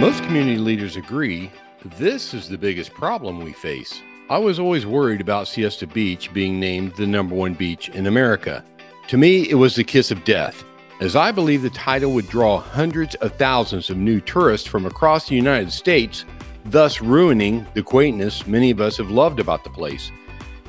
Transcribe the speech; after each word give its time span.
Most 0.00 0.22
community 0.22 0.58
leaders 0.58 0.94
agree 0.94 1.50
this 1.96 2.32
is 2.32 2.48
the 2.48 2.56
biggest 2.56 2.92
problem 2.92 3.40
we 3.40 3.52
face. 3.52 4.00
I 4.30 4.38
was 4.38 4.60
always 4.60 4.86
worried 4.86 5.20
about 5.20 5.48
Siesta 5.48 5.88
Beach 5.88 6.32
being 6.32 6.60
named 6.60 6.94
the 6.94 7.04
number 7.04 7.34
one 7.34 7.54
beach 7.54 7.88
in 7.88 8.06
America. 8.06 8.64
To 9.08 9.16
me, 9.16 9.50
it 9.50 9.56
was 9.56 9.74
the 9.74 9.82
kiss 9.82 10.12
of 10.12 10.24
death, 10.24 10.62
as 11.00 11.16
I 11.16 11.32
believe 11.32 11.62
the 11.62 11.70
title 11.70 12.12
would 12.12 12.28
draw 12.28 12.60
hundreds 12.60 13.16
of 13.16 13.34
thousands 13.34 13.90
of 13.90 13.96
new 13.96 14.20
tourists 14.20 14.68
from 14.68 14.86
across 14.86 15.28
the 15.28 15.34
United 15.34 15.72
States, 15.72 16.24
thus 16.66 17.00
ruining 17.00 17.66
the 17.74 17.82
quaintness 17.82 18.46
many 18.46 18.70
of 18.70 18.80
us 18.80 18.98
have 18.98 19.10
loved 19.10 19.40
about 19.40 19.64
the 19.64 19.70
place. 19.70 20.12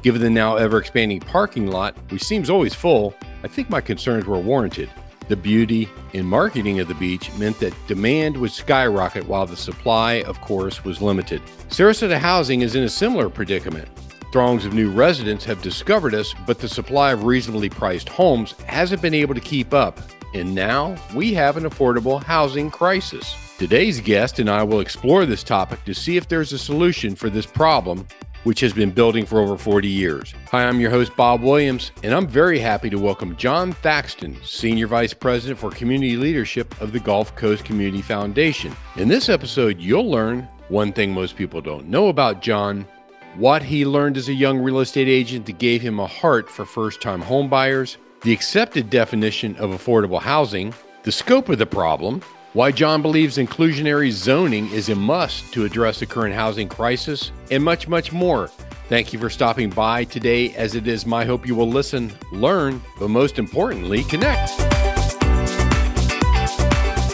Given 0.02 0.22
the 0.22 0.32
now 0.32 0.56
ever 0.56 0.80
expanding 0.80 1.20
parking 1.20 1.68
lot, 1.68 1.96
which 2.10 2.24
seems 2.24 2.50
always 2.50 2.74
full, 2.74 3.14
I 3.44 3.48
think 3.48 3.70
my 3.70 3.80
concerns 3.80 4.26
were 4.26 4.40
warranted. 4.40 4.90
The 5.30 5.38
beauty 5.38 5.88
and 6.16 6.28
marketing 6.28 6.80
of 6.80 6.88
the 6.88 6.96
beach 6.96 7.32
meant 7.38 7.60
that 7.60 7.76
demand 7.86 8.36
would 8.38 8.52
skyrocket 8.52 9.28
while 9.28 9.46
the 9.46 9.56
supply, 9.56 10.24
of 10.24 10.42
course, 10.42 10.84
was 10.84 11.04
limited. 11.04 11.40
Sarasota 11.70 12.18
housing 12.18 12.62
is 12.62 12.76
in 12.76 12.82
a 12.82 12.90
similar 12.90 13.30
predicament. 13.30 13.88
Throngs 14.32 14.66
of 14.66 14.74
new 14.74 14.90
residents 14.90 15.46
have 15.46 15.62
discovered 15.62 16.16
us, 16.16 16.34
but 16.48 16.58
the 16.58 16.68
supply 16.68 17.12
of 17.12 17.26
reasonably 17.26 17.70
priced 17.70 18.10
homes 18.10 18.54
hasn't 18.66 19.04
been 19.04 19.14
able 19.14 19.36
to 19.36 19.40
keep 19.40 19.72
up. 19.72 20.00
And 20.34 20.56
now 20.56 20.96
we 21.14 21.36
have 21.36 21.58
an 21.58 21.64
affordable 21.64 22.24
housing 22.24 22.72
crisis. 22.72 23.36
Today's 23.60 24.00
guest 24.00 24.40
and 24.40 24.50
I 24.50 24.64
will 24.64 24.80
explore 24.80 25.28
this 25.28 25.44
topic 25.44 25.84
to 25.86 25.94
see 25.94 26.18
if 26.18 26.28
there's 26.28 26.54
a 26.54 26.60
solution 26.60 27.16
for 27.16 27.30
this 27.30 27.46
problem 27.46 28.08
which 28.50 28.62
has 28.62 28.74
been 28.74 28.90
building 28.90 29.28
for 29.28 29.40
over 29.40 29.56
40 29.56 29.88
years. 29.88 30.34
Hi, 30.50 30.68
I'm 30.68 30.80
your 30.80 30.90
host, 30.90 31.16
Bob 31.16 31.44
Williams, 31.44 31.92
and 32.02 32.16
I'm 32.16 32.26
very 32.26 32.58
happy 32.58 32.90
to 32.90 32.98
welcome 32.98 33.36
Jon 33.36 33.74
Thaxton, 33.74 34.36
Senior 34.44 34.88
Vice 34.88 35.14
President 35.14 35.60
for 35.60 35.70
Community 35.70 36.18
Leadership 36.18 36.74
of 36.82 36.92
the 36.92 37.00
Gulf 37.00 37.36
Coast 37.36 37.64
Community 37.64 38.02
Foundation. 38.02 38.76
In 38.96 39.08
this 39.08 39.30
episode, 39.30 39.80
you'll 39.80 40.10
learn 40.10 40.50
one 40.70 40.92
thing 40.92 41.14
most 41.14 41.36
people 41.36 41.62
don't 41.62 41.90
know 41.90 42.08
about 42.08 42.42
Jon, 42.42 42.88
what 43.36 43.62
he 43.62 43.86
learned 43.86 44.18
as 44.18 44.30
a 44.30 44.34
young 44.34 44.58
real 44.58 44.80
estate 44.80 45.08
agent 45.08 45.46
that 45.46 45.60
gave 45.60 45.84
him 45.84 46.00
a 46.00 46.08
heart 46.08 46.50
for 46.50 46.66
first 46.66 47.02
time 47.04 47.22
homebuyers, 47.22 47.98
the 48.24 48.34
accepted 48.34 48.90
definition 48.90 49.56
of 49.58 49.70
affordable 49.70 50.20
housing, 50.20 50.74
the 51.04 51.12
scope 51.12 51.50
of 51.50 51.60
the 51.60 51.68
problem, 51.68 52.24
why 52.54 52.72
Jon 52.72 53.02
believes 53.02 53.38
inclusionary 53.38 54.12
zoning 54.12 54.70
is 54.72 54.90
a 54.90 54.96
must 54.96 55.54
to 55.54 55.66
address 55.66 56.00
the 56.00 56.06
current 56.06 56.34
housing 56.34 56.68
crisis, 56.68 57.32
and 57.52 57.64
much, 57.64 57.88
much 57.88 58.12
more. 58.12 58.48
Thank 58.88 59.14
you 59.14 59.20
for 59.20 59.30
stopping 59.30 59.70
by 59.70 60.04
today, 60.06 60.54
as 60.56 60.74
it 60.74 60.88
is 60.88 61.06
my 61.06 61.26
hope 61.26 61.46
you 61.46 61.54
will 61.54 61.70
listen, 61.70 62.12
learn, 62.32 62.82
but 63.00 63.10
most 63.10 63.38
importantly, 63.38 64.04
connect. 64.04 64.58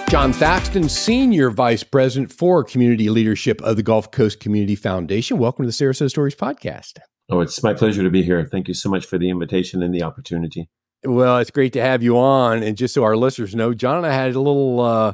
Jon 0.09 0.31
Thaxton, 0.31 0.88
Senior 0.88 1.50
Vice 1.50 1.84
President 1.84 2.31
for 2.31 2.63
Community 2.63 3.09
Leadership 3.09 3.62
of 3.62 3.75
the 3.75 3.84
Gulf 3.84 4.12
Coast 4.12 4.40
Community 4.40 4.75
Foundation. 4.75 5.38
Welcome 5.38 5.66
to 5.66 5.67
the 5.67 5.73
Sarasota 5.73 6.09
Stories 6.09 6.35
Podcast. 6.35 7.00
Oh, 7.29 7.41
it's 7.41 7.62
my 7.62 7.73
pleasure 7.73 8.03
to 8.03 8.09
be 8.09 8.23
here. 8.23 8.47
Thank 8.50 8.69
you 8.69 8.73
so 8.73 8.90
much 8.90 9.06
for 9.06 9.17
the 9.17 9.29
invitation 9.29 9.84
and 9.84 9.94
the 9.94 10.03
opportunity. 10.03 10.69
Well, 11.03 11.38
it's 11.38 11.51
great 11.51 11.73
to 11.73 11.81
have 11.81 12.01
you 12.01 12.17
on. 12.17 12.63
And 12.63 12.78
just 12.78 12.94
so 12.94 13.03
our 13.03 13.16
listeners 13.16 13.53
know, 13.53 13.73
Jon 13.73 13.97
and 13.97 14.06
I 14.06 14.13
had 14.13 14.35
a 14.35 14.39
little 14.39 14.79
uh, 14.79 15.13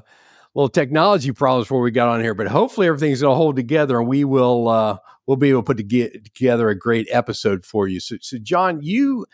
little 0.54 0.70
technology 0.70 1.32
problems 1.32 1.66
before 1.66 1.82
we 1.82 1.92
got 1.92 2.10
on 2.10 2.22
here, 2.22 2.34
but 2.34 2.48
hopefully 2.48 2.88
everything's 2.88 3.22
going 3.22 3.34
to 3.34 3.38
hold 3.38 3.56
together, 3.56 4.00
and 4.00 4.08
we 4.08 4.24
will 4.24 4.68
uh, 4.68 4.98
we'll 5.28 5.38
be 5.38 5.50
able 5.50 5.64
to 5.64 5.74
put 5.74 5.78
together 5.78 6.70
a 6.70 6.78
great 6.78 7.08
episode 7.12 7.66
for 7.66 7.88
you. 7.88 8.00
So, 8.00 8.18
so, 8.22 8.38
Jon, 8.38 8.82
you 8.82 9.26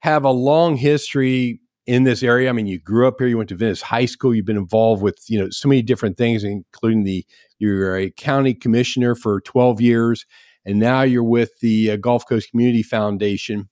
have 0.00 0.24
a 0.24 0.30
long 0.30 0.76
history 0.76 1.60
in 1.86 2.04
this 2.04 2.22
area. 2.22 2.48
I 2.48 2.52
mean, 2.52 2.66
you 2.66 2.78
grew 2.78 3.06
up 3.06 3.16
here. 3.18 3.28
You 3.28 3.38
went 3.38 3.48
to 3.50 3.56
Venice 3.56 3.82
High 3.82 4.06
School. 4.06 4.34
You've 4.34 4.44
been 4.44 4.56
involved 4.56 5.02
with 5.02 5.24
you 5.28 5.38
know 5.38 5.50
so 5.50 5.68
many 5.68 5.82
different 5.82 6.16
things, 6.16 6.44
including 6.44 7.04
the 7.04 7.24
you're 7.58 7.96
a 7.96 8.10
county 8.10 8.54
commissioner 8.54 9.14
for 9.14 9.40
12 9.40 9.80
years, 9.80 10.26
and 10.64 10.78
now 10.78 11.02
you're 11.02 11.22
with 11.24 11.58
the 11.60 11.92
uh, 11.92 11.96
Gulf 11.96 12.28
Coast 12.28 12.50
Community 12.50 12.82
Foundation. 12.82 13.68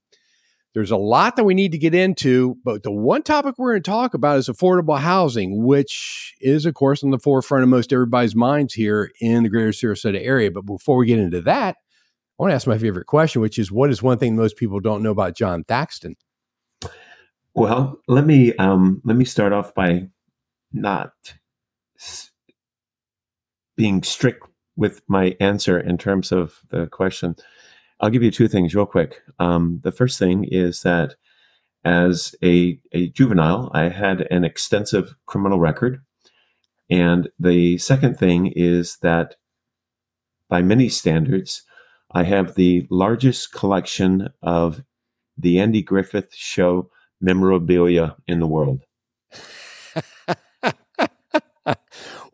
There's 0.74 0.90
a 0.90 0.96
lot 0.96 1.36
that 1.36 1.44
we 1.44 1.54
need 1.54 1.70
to 1.72 1.78
get 1.78 1.94
into, 1.94 2.56
but 2.64 2.82
the 2.82 2.90
one 2.90 3.22
topic 3.22 3.54
we're 3.56 3.72
going 3.72 3.82
to 3.82 3.90
talk 3.90 4.12
about 4.12 4.38
is 4.38 4.48
affordable 4.48 4.98
housing, 4.98 5.64
which 5.64 6.34
is, 6.40 6.66
of 6.66 6.74
course, 6.74 7.04
on 7.04 7.10
the 7.10 7.18
forefront 7.18 7.62
of 7.62 7.68
most 7.68 7.92
everybody's 7.92 8.34
minds 8.34 8.74
here 8.74 9.12
in 9.20 9.44
the 9.44 9.48
greater 9.48 9.70
Sarasota 9.70 10.20
area. 10.20 10.50
But 10.50 10.66
before 10.66 10.96
we 10.96 11.06
get 11.06 11.20
into 11.20 11.40
that, 11.42 11.76
I 11.76 12.42
want 12.42 12.50
to 12.50 12.56
ask 12.56 12.66
my 12.66 12.78
favorite 12.78 13.06
question, 13.06 13.40
which 13.40 13.56
is 13.56 13.70
what 13.70 13.90
is 13.90 14.02
one 14.02 14.18
thing 14.18 14.34
most 14.34 14.56
people 14.56 14.80
don't 14.80 15.04
know 15.04 15.12
about 15.12 15.36
Jon 15.36 15.62
Thaxton? 15.62 16.16
Well, 17.54 18.00
let 18.08 18.26
me 18.26 18.52
um, 18.56 19.00
let 19.04 19.16
me 19.16 19.24
start 19.24 19.52
off 19.52 19.74
by 19.74 20.08
not 20.72 21.12
being 23.76 24.02
strict 24.02 24.44
with 24.76 25.02
my 25.06 25.36
answer 25.38 25.78
in 25.78 25.98
terms 25.98 26.32
of 26.32 26.58
the 26.70 26.88
question. 26.88 27.36
I'll 28.00 28.10
give 28.10 28.22
you 28.22 28.30
two 28.30 28.48
things 28.48 28.74
real 28.74 28.86
quick. 28.86 29.22
Um, 29.38 29.80
the 29.82 29.92
first 29.92 30.18
thing 30.18 30.44
is 30.44 30.82
that 30.82 31.14
as 31.84 32.34
a, 32.42 32.78
a 32.92 33.08
juvenile, 33.10 33.70
I 33.74 33.88
had 33.88 34.22
an 34.30 34.44
extensive 34.44 35.14
criminal 35.26 35.58
record. 35.58 36.02
And 36.90 37.28
the 37.38 37.78
second 37.78 38.18
thing 38.18 38.52
is 38.54 38.98
that 39.02 39.36
by 40.48 40.62
many 40.62 40.88
standards, 40.88 41.62
I 42.10 42.24
have 42.24 42.54
the 42.54 42.86
largest 42.90 43.52
collection 43.52 44.28
of 44.42 44.82
the 45.36 45.58
Andy 45.58 45.82
Griffith 45.82 46.34
Show 46.34 46.90
memorabilia 47.20 48.16
in 48.26 48.40
the 48.40 48.46
world. 48.46 48.82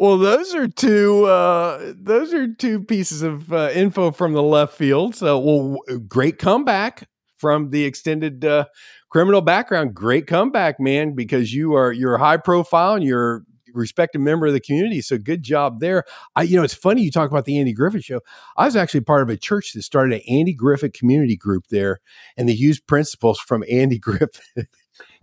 Well, 0.01 0.17
those 0.17 0.55
are 0.55 0.67
two. 0.67 1.27
Uh, 1.27 1.93
those 1.95 2.33
are 2.33 2.51
two 2.55 2.83
pieces 2.83 3.21
of 3.21 3.53
uh, 3.53 3.69
info 3.75 4.13
from 4.13 4.33
the 4.33 4.43
left 4.43 4.73
field. 4.73 5.15
So, 5.15 5.39
well, 5.39 5.77
great 6.09 6.39
comeback 6.39 7.07
from 7.37 7.69
the 7.69 7.85
extended 7.85 8.43
uh, 8.43 8.65
criminal 9.11 9.43
background. 9.43 9.93
Great 9.93 10.27
comeback, 10.27 10.81
man, 10.81 11.15
because 11.15 11.53
you 11.53 11.75
are 11.75 11.93
you're 11.93 12.17
high 12.17 12.39
profile 12.39 12.95
and 12.95 13.05
you're 13.05 13.43
respected 13.75 14.21
member 14.21 14.47
of 14.47 14.55
the 14.55 14.61
community. 14.61 15.03
So 15.03 15.19
good 15.19 15.43
job 15.43 15.81
there. 15.81 16.05
I, 16.35 16.45
you 16.45 16.57
know, 16.57 16.63
it's 16.63 16.73
funny 16.73 17.03
you 17.03 17.11
talk 17.11 17.31
about 17.31 17.45
the 17.45 17.59
Andy 17.59 17.75
Griffith 17.75 18.05
show. 18.05 18.21
I 18.57 18.65
was 18.65 18.77
actually 18.77 19.03
part 19.03 19.21
of 19.21 19.29
a 19.29 19.37
church 19.37 19.75
that 19.75 19.83
started 19.83 20.15
an 20.15 20.23
Andy 20.27 20.55
Griffith 20.55 20.95
community 20.95 21.37
group 21.37 21.67
there, 21.69 22.01
and 22.39 22.49
they 22.49 22.55
used 22.55 22.87
principles 22.87 23.39
from 23.39 23.65
Andy 23.71 23.99
Griffith 24.01 24.67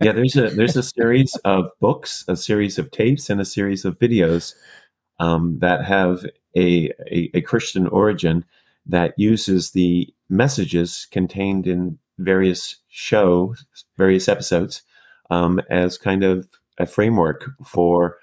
yeah, 0.00 0.12
there's 0.12 0.36
a 0.36 0.50
there's 0.50 0.76
a 0.76 0.82
series 0.82 1.34
of 1.44 1.66
books, 1.80 2.24
a 2.28 2.36
series 2.36 2.78
of 2.78 2.90
tapes, 2.90 3.30
and 3.30 3.40
a 3.40 3.44
series 3.44 3.84
of 3.84 3.98
videos 3.98 4.54
um, 5.18 5.58
that 5.58 5.84
have 5.84 6.24
a, 6.56 6.90
a, 7.10 7.30
a 7.34 7.40
Christian 7.40 7.86
origin 7.88 8.44
that 8.86 9.14
uses 9.16 9.72
the 9.72 10.12
messages 10.28 11.06
contained 11.10 11.66
in 11.66 11.98
various 12.18 12.76
shows, 12.88 13.64
various 13.96 14.28
episodes, 14.28 14.82
um, 15.30 15.60
as 15.70 15.98
kind 15.98 16.24
of 16.24 16.48
a 16.78 16.86
framework 16.86 17.50
for 17.64 18.16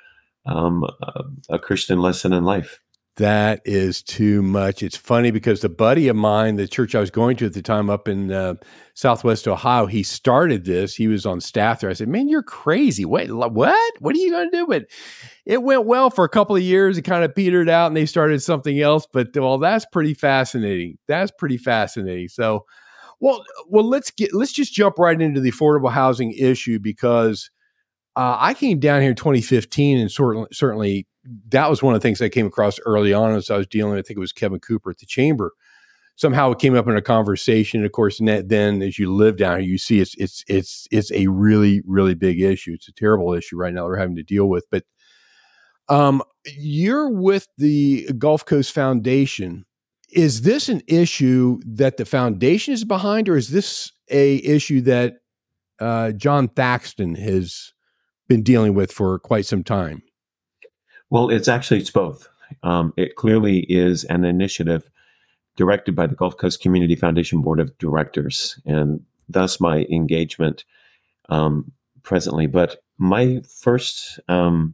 um, 0.46 0.84
a, 1.02 1.24
a 1.50 1.60
Christian 1.60 2.00
lesson 2.00 2.34
in 2.34 2.44
life. 2.44 2.80
That 3.18 3.62
is 3.64 4.04
too 4.04 4.42
much. 4.42 4.84
It's 4.84 4.98
funny 4.98 5.32
because 5.32 5.62
the 5.62 5.70
buddy 5.70 6.10
of 6.10 6.18
mine, 6.18 6.58
the 6.58 6.68
church 6.68 6.96
I 6.96 7.00
was 7.00 7.12
going 7.12 7.38
to 7.38 7.46
at 7.46 7.54
the 7.54 7.62
time 7.62 7.90
up 7.90 8.10
in 8.10 8.30
uh, 8.30 8.56
Southwest 8.94 9.48
Ohio, 9.48 9.86
he 9.86 10.04
started 10.04 10.66
this. 10.66 10.96
He 10.96 11.08
was 11.08 11.26
on 11.26 11.40
staff 11.40 11.80
there. 11.80 11.90
I 11.90 11.94
said, 11.94 12.10
"Man, 12.10 12.28
you're 12.28 12.44
crazy. 12.44 13.06
Wait, 13.06 13.32
what? 13.32 13.94
What 14.00 14.16
are 14.16 14.20
you 14.20 14.32
going 14.32 14.52
to 14.52 14.58
do?" 14.58 14.68
But 14.68 14.88
it 15.46 15.64
went 15.64 15.86
well 15.86 16.10
for 16.10 16.26
a 16.26 16.30
couple 16.30 16.58
of 16.58 16.62
years. 16.62 16.98
It 16.98 17.04
kind 17.04 17.24
of 17.24 17.34
petered 17.34 17.70
out, 17.70 17.88
and 17.88 17.96
they 17.96 18.06
started 18.06 18.44
something 18.44 18.82
else. 18.82 19.08
But 19.12 19.30
well, 19.34 19.60
that's 19.60 19.86
pretty 19.86 20.14
fascinating. 20.14 20.98
That's 21.08 21.32
pretty 21.32 21.58
fascinating. 21.58 22.28
So, 22.28 22.66
well, 23.22 23.46
well, 23.70 23.88
let's 23.88 24.12
get 24.12 24.34
let's 24.34 24.52
just 24.52 24.74
jump 24.74 25.00
right 25.00 25.22
into 25.22 25.40
the 25.40 25.54
affordable 25.54 25.92
housing 25.92 26.34
issue 26.34 26.80
because 26.80 27.50
uh, 28.18 28.36
I 28.40 28.54
came 28.54 28.80
down 28.80 29.00
here 29.00 29.12
in 29.12 29.16
2015 29.16 30.00
and 30.00 30.12
certainly 30.12 30.48
certainly 30.52 31.08
that 31.50 31.70
was 31.70 31.82
one 31.82 31.96
of 31.96 32.02
the 32.02 32.08
things 32.08 32.22
I 32.22 32.30
came 32.30 32.48
across 32.48 32.80
early 32.86 33.14
on 33.14 33.36
as 33.36 33.50
I 33.50 33.58
was 33.58 33.68
dealing. 33.68 33.98
I 33.98 34.02
think 34.02 34.18
it 34.18 34.20
was 34.20 34.32
Kevin 34.32 34.60
Cooper 34.60 34.92
at 34.92 35.00
the 35.00 35.06
chamber. 35.06 35.54
Somehow 36.18 36.52
it 36.52 36.60
came 36.60 36.76
up 36.76 36.88
in 36.88 36.96
a 36.96 37.02
conversation. 37.02 37.84
Of 37.84 37.92
course, 37.92 38.20
and 38.20 38.48
then 38.50 38.82
as 38.82 38.98
you 38.98 39.14
live 39.14 39.38
down 39.38 39.60
here, 39.60 39.70
you 39.70 39.78
see 39.78 40.00
it's 40.00 40.16
it's 40.16 40.44
it's 40.48 40.88
it's 40.92 41.12
a 41.12 41.28
really 41.28 41.82
really 41.86 42.14
big 42.14 42.40
issue. 42.40 42.74
It's 42.74 42.88
a 42.88 42.94
terrible 42.94 43.34
issue 43.34 43.58
right 43.58 43.74
now 43.74 43.86
we're 43.86 43.98
having 43.98 44.16
to 44.16 44.24
deal 44.24 44.48
with. 44.48 44.66
But 44.72 44.84
um, 45.90 46.24
you're 46.58 47.10
with 47.10 47.48
the 47.58 48.10
Gulf 48.18 48.46
Coast 48.46 48.72
Foundation. 48.72 49.66
Is 50.12 50.44
this 50.44 50.70
an 50.70 50.82
issue 50.88 51.60
that 51.66 51.98
the 51.98 52.06
foundation 52.06 52.74
is 52.74 52.86
behind, 52.86 53.28
or 53.28 53.36
is 53.36 53.50
this 53.50 53.92
a 54.10 54.36
issue 54.38 54.82
that 54.82 55.16
uh, 55.80 56.12
Jon 56.14 56.48
Thaxton 56.48 57.16
has 57.16 57.74
been 58.30 58.42
dealing 58.42 58.74
with 58.74 58.92
for 58.92 59.20
quite 59.20 59.46
some 59.46 59.64
time? 59.64 60.02
Well, 61.10 61.30
it's 61.30 61.48
actually 61.48 61.80
it's 61.80 61.92
both. 61.92 62.28
Um, 62.64 62.94
it 62.98 63.16
clearly 63.16 63.60
is 63.70 64.04
an 64.06 64.26
initiative 64.26 64.90
directed 65.56 65.96
by 65.96 66.08
the 66.08 66.16
Gulf 66.16 66.38
Coast 66.38 66.62
Community 66.62 66.96
Foundation 66.96 67.42
Board 67.42 67.60
of 67.60 67.78
Directors, 67.78 68.60
and 68.66 69.02
thus 69.30 69.60
my 69.60 69.86
engagement 69.90 70.66
um, 71.30 71.72
presently. 72.04 72.48
But 72.48 72.84
my 72.98 73.42
first 73.48 74.20
um, 74.28 74.74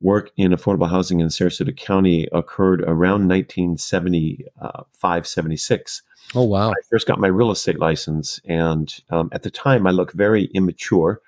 work 0.00 0.30
in 0.36 0.52
affordable 0.52 0.88
housing 0.90 1.20
in 1.20 1.28
Sarasota 1.28 1.76
County 1.76 2.28
occurred 2.32 2.82
around 2.82 3.28
1975, 3.28 5.26
76. 5.26 6.02
Oh, 6.34 6.44
wow. 6.44 6.70
I 6.70 6.74
first 6.90 7.06
got 7.06 7.18
my 7.18 7.28
real 7.28 7.50
estate 7.50 7.78
license. 7.78 8.40
And 8.44 8.94
um, 9.10 9.30
at 9.32 9.42
the 9.42 9.50
time, 9.50 9.86
I 9.86 9.90
looked 9.90 10.14
very 10.14 10.44
immature, 10.54 11.20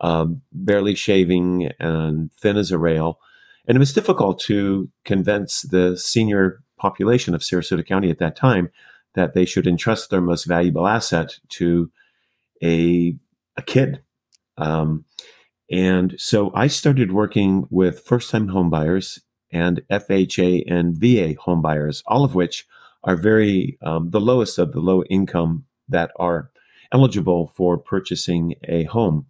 um, 0.00 0.42
barely 0.52 0.94
shaving 0.94 1.70
and 1.78 2.32
thin 2.32 2.56
as 2.56 2.70
a 2.72 2.78
rail. 2.78 3.20
And 3.68 3.76
it 3.76 3.78
was 3.78 3.92
difficult 3.92 4.40
to 4.40 4.88
convince 5.04 5.62
the 5.62 5.96
senior 5.96 6.62
population 6.78 7.34
of 7.34 7.42
Sarasota 7.42 7.86
County 7.86 8.10
at 8.10 8.18
that 8.18 8.34
time 8.34 8.70
that 9.14 9.34
they 9.34 9.44
should 9.44 9.66
entrust 9.66 10.08
their 10.08 10.22
most 10.22 10.44
valuable 10.44 10.86
asset 10.86 11.38
to 11.50 11.90
a, 12.62 13.14
a 13.56 13.62
kid. 13.62 14.02
Um, 14.56 15.04
and 15.70 16.14
so 16.18 16.50
I 16.54 16.66
started 16.66 17.12
working 17.12 17.66
with 17.68 18.00
first 18.00 18.30
time 18.30 18.48
homebuyers 18.48 19.20
and 19.52 19.82
FHA 19.90 20.64
and 20.66 20.96
VA 20.96 21.34
homebuyers, 21.34 22.02
all 22.06 22.24
of 22.24 22.34
which 22.34 22.66
are 23.04 23.16
very 23.16 23.78
um, 23.82 24.10
the 24.10 24.20
lowest 24.20 24.58
of 24.58 24.72
the 24.72 24.80
low 24.80 25.02
income 25.04 25.66
that 25.88 26.10
are 26.16 26.50
eligible 26.90 27.52
for 27.54 27.76
purchasing 27.76 28.54
a 28.64 28.84
home 28.84 29.26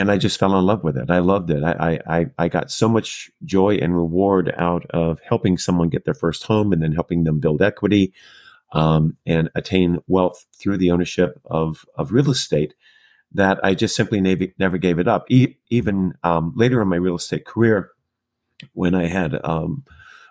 and 0.00 0.10
I 0.10 0.16
just 0.16 0.38
fell 0.38 0.58
in 0.58 0.64
love 0.64 0.82
with 0.82 0.96
it. 0.96 1.10
I 1.10 1.18
loved 1.18 1.50
it. 1.50 1.62
I, 1.62 2.00
I, 2.06 2.26
I 2.38 2.48
got 2.48 2.70
so 2.70 2.88
much 2.88 3.30
joy 3.44 3.74
and 3.76 3.94
reward 3.94 4.52
out 4.56 4.86
of 4.90 5.20
helping 5.20 5.58
someone 5.58 5.90
get 5.90 6.06
their 6.06 6.14
first 6.14 6.44
home 6.44 6.72
and 6.72 6.82
then 6.82 6.92
helping 6.92 7.24
them 7.24 7.38
build 7.38 7.60
equity 7.60 8.14
um, 8.72 9.18
and 9.26 9.50
attain 9.54 9.98
wealth 10.06 10.46
through 10.58 10.78
the 10.78 10.90
ownership 10.90 11.38
of, 11.44 11.84
of 11.96 12.12
real 12.12 12.30
estate 12.30 12.74
that 13.32 13.62
I 13.62 13.74
just 13.74 13.94
simply 13.94 14.22
never, 14.22 14.46
never 14.58 14.78
gave 14.78 14.98
it 14.98 15.06
up. 15.06 15.30
E- 15.30 15.56
even 15.68 16.14
um, 16.22 16.54
later 16.56 16.80
in 16.80 16.88
my 16.88 16.96
real 16.96 17.16
estate 17.16 17.44
career, 17.44 17.90
when 18.72 18.94
I 18.94 19.06
had 19.06 19.38
um, 19.44 19.84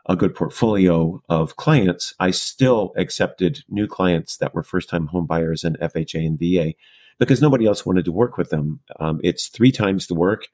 a 0.08 0.16
good 0.16 0.34
portfolio 0.34 1.22
of 1.30 1.58
clients, 1.58 2.16
I 2.20 2.32
still 2.32 2.92
accepted 2.98 3.64
new 3.70 3.86
clients 3.88 4.38
that 4.38 4.56
were 4.56 4.64
first 4.64 4.90
time 4.90 5.08
home 5.08 5.28
buyers 5.28 5.64
in 5.64 5.76
FHA 5.76 6.26
and 6.26 6.40
VA 6.40 6.74
because 7.20 7.42
nobody 7.42 7.66
else 7.66 7.86
wanted 7.86 8.06
to 8.06 8.12
work 8.12 8.38
with 8.38 8.50
them. 8.50 8.80
Um, 9.00 9.20
it's 9.24 9.48
three 9.48 9.72
times 9.72 10.08
the 10.08 10.16
work 10.16 10.48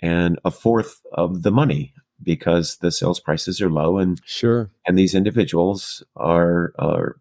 and 0.00 0.38
a 0.44 0.50
fourth 0.50 1.00
of 1.12 1.42
the 1.42 1.50
money 1.50 1.94
because 2.22 2.76
the 2.76 2.92
sales 2.92 3.18
prices 3.18 3.60
are 3.60 3.70
low 3.70 3.98
and 3.98 4.20
sure. 4.24 4.70
and 4.86 4.98
these 4.98 5.14
individuals 5.14 6.02
are 6.16 6.72
are 6.78 7.16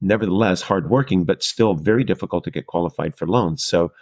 nevertheless 0.00 0.62
hardworking 0.62 1.24
but 1.24 1.42
still 1.42 1.74
very 1.74 2.04
difficult 2.04 2.44
to 2.44 2.50
get 2.50 2.66
qualified 2.66 3.16
for 3.16 3.26
loans. 3.26 3.64
So 3.64 3.92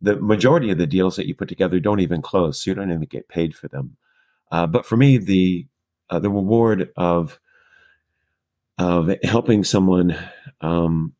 the 0.00 0.16
majority 0.16 0.70
of 0.70 0.78
the 0.78 0.86
deals 0.86 1.16
that 1.16 1.26
you 1.26 1.34
put 1.34 1.48
together 1.48 1.78
don't 1.78 2.00
even 2.00 2.22
close 2.22 2.62
so 2.62 2.70
you 2.70 2.74
don't 2.74 2.90
even 2.90 3.02
get 3.02 3.28
paid 3.28 3.54
for 3.54 3.68
them. 3.68 3.96
Uh, 4.50 4.66
but 4.66 4.86
for 4.86 4.96
me 4.96 5.18
the 5.18 5.66
uh, 6.10 6.18
the 6.18 6.30
reward 6.30 6.90
of 6.96 7.38
of 8.78 9.10
helping 9.22 9.64
someone 9.64 10.16
um, 10.60 11.14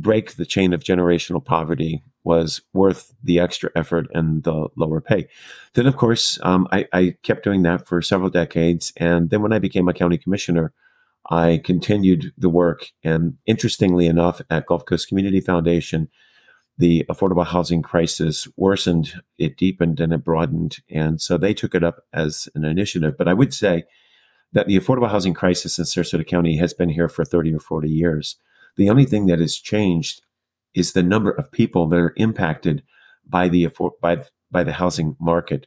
break 0.00 0.36
the 0.36 0.46
chain 0.46 0.72
of 0.72 0.82
generational 0.82 1.44
poverty 1.44 2.02
was 2.24 2.60
worth 2.72 3.14
the 3.22 3.38
extra 3.38 3.70
effort 3.74 4.06
and 4.14 4.42
the 4.44 4.68
lower 4.76 5.00
pay. 5.00 5.28
Then, 5.74 5.86
of 5.86 5.96
course, 5.96 6.38
um, 6.42 6.68
I, 6.70 6.86
I, 6.92 7.14
kept 7.22 7.44
doing 7.44 7.62
that 7.62 7.86
for 7.86 8.02
several 8.02 8.28
decades. 8.28 8.92
And 8.96 9.30
then 9.30 9.40
when 9.40 9.52
I 9.52 9.58
became 9.58 9.88
a 9.88 9.94
county 9.94 10.18
commissioner, 10.18 10.72
I 11.30 11.60
continued 11.64 12.32
the 12.36 12.48
work. 12.48 12.90
And 13.02 13.38
interestingly 13.46 14.06
enough, 14.06 14.40
at 14.50 14.66
Gulf 14.66 14.84
Coast 14.84 15.08
Community 15.08 15.40
Foundation, 15.40 16.08
the 16.78 17.04
affordable 17.10 17.46
housing 17.46 17.82
crisis 17.82 18.46
worsened, 18.56 19.14
it 19.36 19.56
deepened, 19.56 20.00
and 20.00 20.12
it 20.12 20.24
broadened. 20.24 20.78
And 20.90 21.20
so 21.20 21.36
they 21.36 21.52
took 21.52 21.74
it 21.74 21.82
up 21.82 22.04
as 22.12 22.48
an 22.54 22.64
initiative. 22.64 23.16
But 23.18 23.28
I 23.28 23.34
would 23.34 23.52
say 23.52 23.84
that 24.52 24.66
the 24.66 24.78
affordable 24.78 25.10
housing 25.10 25.34
crisis 25.34 25.78
in 25.78 25.84
Sarasota 25.84 26.26
County 26.26 26.56
has 26.56 26.72
been 26.72 26.88
here 26.88 27.08
for 27.08 27.24
30 27.24 27.54
or 27.54 27.58
40 27.58 27.88
years. 27.90 28.36
The 28.78 28.88
only 28.88 29.04
thing 29.04 29.26
that 29.26 29.40
has 29.40 29.56
changed 29.56 30.22
is 30.74 30.92
the 30.92 31.02
number 31.02 31.32
of 31.32 31.50
people 31.50 31.88
that 31.88 31.96
are 31.96 32.14
impacted 32.16 32.82
by 33.28 33.48
the 33.48 33.68
by 34.00 34.24
by 34.50 34.64
the 34.64 34.72
housing 34.72 35.16
market. 35.20 35.66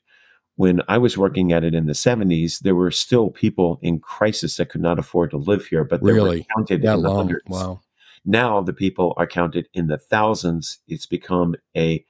When 0.55 0.81
I 0.88 0.97
was 0.97 1.17
working 1.17 1.51
at 1.51 1.63
it 1.63 1.74
in 1.74 1.88
the 1.88 1.93
70s, 1.93 2.59
there 2.59 2.75
were 2.75 2.91
still 2.91 3.29
people 3.29 3.79
in 3.81 4.00
crisis 4.00 4.57
that 4.57 4.69
could 4.69 4.81
not 4.81 5.00
afford 5.00 5.31
to 5.31 5.38
live 5.38 5.65
here, 5.65 5.83
but 5.83 6.03
they 6.03 6.12
really? 6.13 6.39
were 6.39 6.45
counted 6.55 6.81
that 6.83 6.95
in 6.95 7.01
long? 7.01 7.13
the 7.13 7.17
hundreds. 7.17 7.50
Wow. 7.50 7.81
Now 8.25 8.62
the 8.62 8.74
people 8.74 9.13
are 9.17 9.27
counted 9.27 9.67
in 9.74 9.88
the 9.88 9.97
thousands. 9.97 10.79
It's 10.88 11.05
become 11.05 11.55
a 11.75 12.05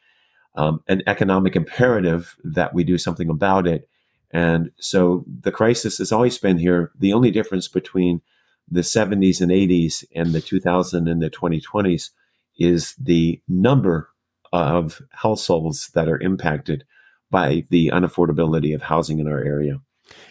um, 0.55 0.83
an 0.87 1.01
economic 1.07 1.55
imperative 1.55 2.35
that 2.43 2.73
we 2.73 2.83
do 2.83 2.97
something 2.97 3.29
about 3.29 3.67
it. 3.67 3.87
And 4.31 4.71
so 4.79 5.25
the 5.27 5.51
crisis 5.51 5.97
has 5.97 6.11
always 6.11 6.37
been 6.37 6.57
here. 6.57 6.91
The 6.99 7.13
only 7.13 7.31
difference 7.31 7.67
between 7.67 8.21
the 8.71 8.81
70s 8.81 9.41
and 9.41 9.51
80s 9.51 10.03
and 10.15 10.31
the 10.33 10.41
2000 10.41 11.07
and 11.07 11.21
the 11.21 11.29
2020s 11.29 12.09
is 12.57 12.95
the 12.95 13.41
number 13.47 14.09
of 14.53 15.01
households 15.11 15.89
that 15.93 16.07
are 16.07 16.19
impacted 16.19 16.85
by 17.29 17.65
the 17.69 17.87
unaffordability 17.93 18.73
of 18.73 18.81
housing 18.81 19.19
in 19.19 19.27
our 19.27 19.39
area. 19.39 19.79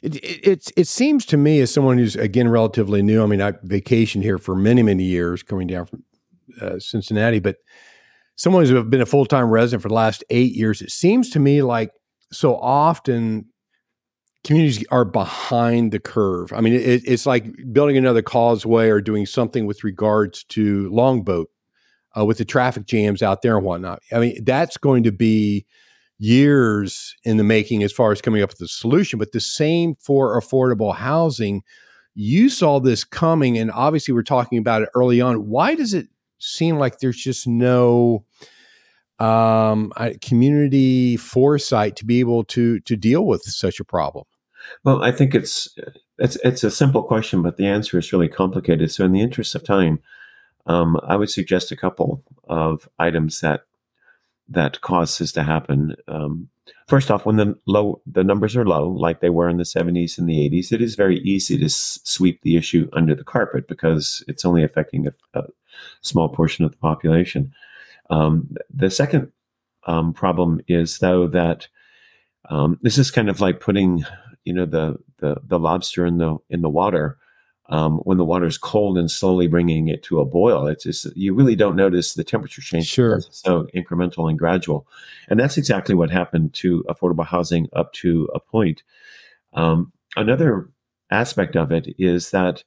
It, 0.02 0.16
it, 0.16 0.46
it, 0.46 0.72
it 0.76 0.88
seems 0.88 1.24
to 1.26 1.36
me, 1.36 1.60
as 1.60 1.72
someone 1.72 1.98
who's 1.98 2.16
again 2.16 2.48
relatively 2.48 3.02
new, 3.02 3.22
I 3.22 3.26
mean, 3.26 3.40
I 3.40 3.52
vacationed 3.52 4.22
here 4.22 4.38
for 4.38 4.54
many, 4.54 4.82
many 4.82 5.04
years 5.04 5.42
coming 5.42 5.66
down 5.66 5.86
from 5.86 6.04
uh, 6.60 6.78
Cincinnati, 6.78 7.38
but 7.38 7.56
someone 8.36 8.64
who's 8.64 8.84
been 8.84 9.00
a 9.00 9.06
full 9.06 9.26
time 9.26 9.48
resident 9.48 9.82
for 9.82 9.88
the 9.88 9.94
last 9.94 10.22
eight 10.30 10.54
years, 10.54 10.82
it 10.82 10.90
seems 10.90 11.30
to 11.30 11.40
me 11.40 11.62
like 11.62 11.92
so 12.32 12.56
often 12.56 13.46
communities 14.44 14.84
are 14.90 15.04
behind 15.04 15.92
the 15.92 16.00
curve. 16.00 16.52
I 16.52 16.60
mean, 16.60 16.74
it, 16.74 17.02
it's 17.04 17.26
like 17.26 17.46
building 17.72 17.96
another 17.96 18.22
causeway 18.22 18.88
or 18.88 19.00
doing 19.00 19.26
something 19.26 19.66
with 19.66 19.84
regards 19.84 20.44
to 20.44 20.88
longboat 20.90 21.50
uh, 22.16 22.24
with 22.24 22.38
the 22.38 22.44
traffic 22.44 22.86
jams 22.86 23.22
out 23.22 23.42
there 23.42 23.56
and 23.56 23.64
whatnot. 23.64 24.02
I 24.12 24.18
mean, 24.18 24.44
that's 24.44 24.76
going 24.76 25.02
to 25.04 25.12
be 25.12 25.66
years 26.18 27.16
in 27.24 27.38
the 27.38 27.44
making 27.44 27.82
as 27.82 27.92
far 27.92 28.12
as 28.12 28.20
coming 28.20 28.42
up 28.42 28.50
with 28.50 28.60
a 28.60 28.68
solution. 28.68 29.18
But 29.18 29.32
the 29.32 29.40
same 29.40 29.94
for 29.96 30.40
affordable 30.40 30.94
housing. 30.94 31.62
You 32.14 32.48
saw 32.48 32.80
this 32.80 33.04
coming, 33.04 33.56
and 33.56 33.70
obviously, 33.70 34.12
we're 34.12 34.22
talking 34.22 34.58
about 34.58 34.82
it 34.82 34.88
early 34.94 35.20
on. 35.20 35.48
Why 35.48 35.74
does 35.74 35.94
it 35.94 36.08
seem 36.38 36.76
like 36.76 36.98
there's 36.98 37.16
just 37.16 37.46
no 37.46 38.24
um, 39.20 39.92
community 40.20 41.16
foresight 41.16 41.96
to 41.96 42.04
be 42.04 42.20
able 42.20 42.44
to 42.44 42.80
to 42.80 42.96
deal 42.96 43.24
with 43.24 43.42
such 43.42 43.78
a 43.78 43.84
problem? 43.84 44.24
Well, 44.84 45.02
I 45.02 45.12
think 45.12 45.34
it's 45.34 45.76
it's 46.18 46.36
it's 46.36 46.64
a 46.64 46.70
simple 46.70 47.02
question, 47.02 47.42
but 47.42 47.56
the 47.56 47.66
answer 47.66 47.98
is 47.98 48.12
really 48.12 48.28
complicated. 48.28 48.90
So, 48.90 49.04
in 49.04 49.12
the 49.12 49.20
interest 49.20 49.54
of 49.54 49.64
time, 49.64 50.00
um, 50.66 50.98
I 51.04 51.16
would 51.16 51.30
suggest 51.30 51.72
a 51.72 51.76
couple 51.76 52.22
of 52.48 52.88
items 52.98 53.40
that 53.40 53.62
that 54.48 54.80
cause 54.80 55.18
this 55.18 55.32
to 55.32 55.42
happen. 55.42 55.96
Um, 56.08 56.48
first 56.88 57.10
off, 57.10 57.24
when 57.24 57.36
the 57.36 57.56
low 57.66 58.02
the 58.06 58.24
numbers 58.24 58.56
are 58.56 58.66
low, 58.66 58.88
like 58.88 59.20
they 59.20 59.30
were 59.30 59.48
in 59.48 59.56
the 59.56 59.64
70s 59.64 60.18
and 60.18 60.28
the 60.28 60.48
80s, 60.50 60.72
it 60.72 60.82
is 60.82 60.94
very 60.96 61.18
easy 61.20 61.56
to 61.58 61.66
s- 61.66 62.00
sweep 62.04 62.42
the 62.42 62.56
issue 62.56 62.88
under 62.92 63.14
the 63.14 63.24
carpet 63.24 63.68
because 63.68 64.24
it's 64.28 64.44
only 64.44 64.64
affecting 64.64 65.06
a, 65.06 65.12
a 65.34 65.44
small 66.00 66.28
portion 66.28 66.64
of 66.64 66.72
the 66.72 66.78
population. 66.78 67.52
Um, 68.10 68.56
the 68.74 68.90
second 68.90 69.30
um, 69.86 70.12
problem 70.12 70.60
is 70.66 70.98
though 70.98 71.28
that 71.28 71.68
um, 72.48 72.78
this 72.82 72.98
is 72.98 73.10
kind 73.10 73.30
of 73.30 73.40
like 73.40 73.60
putting 73.60 74.04
you 74.44 74.52
know 74.52 74.66
the, 74.66 74.96
the 75.18 75.36
the 75.46 75.58
lobster 75.58 76.06
in 76.06 76.18
the 76.18 76.36
in 76.48 76.62
the 76.62 76.68
water 76.68 77.18
um, 77.68 77.98
when 77.98 78.18
the 78.18 78.24
water 78.24 78.46
is 78.46 78.58
cold 78.58 78.98
and 78.98 79.10
slowly 79.10 79.46
bringing 79.46 79.88
it 79.88 80.02
to 80.02 80.20
a 80.20 80.24
boil. 80.24 80.66
It's 80.66 80.84
just 80.84 81.16
you 81.16 81.34
really 81.34 81.56
don't 81.56 81.76
notice 81.76 82.14
the 82.14 82.24
temperature 82.24 82.62
change. 82.62 82.86
Sure. 82.86 83.20
so 83.30 83.68
incremental 83.74 84.28
and 84.28 84.38
gradual, 84.38 84.86
and 85.28 85.38
that's 85.38 85.56
exactly 85.56 85.94
what 85.94 86.10
happened 86.10 86.52
to 86.54 86.84
affordable 86.88 87.26
housing 87.26 87.68
up 87.74 87.92
to 87.94 88.28
a 88.34 88.40
point. 88.40 88.82
Um, 89.52 89.92
another 90.16 90.68
aspect 91.10 91.56
of 91.56 91.72
it 91.72 91.94
is 91.98 92.30
that 92.30 92.64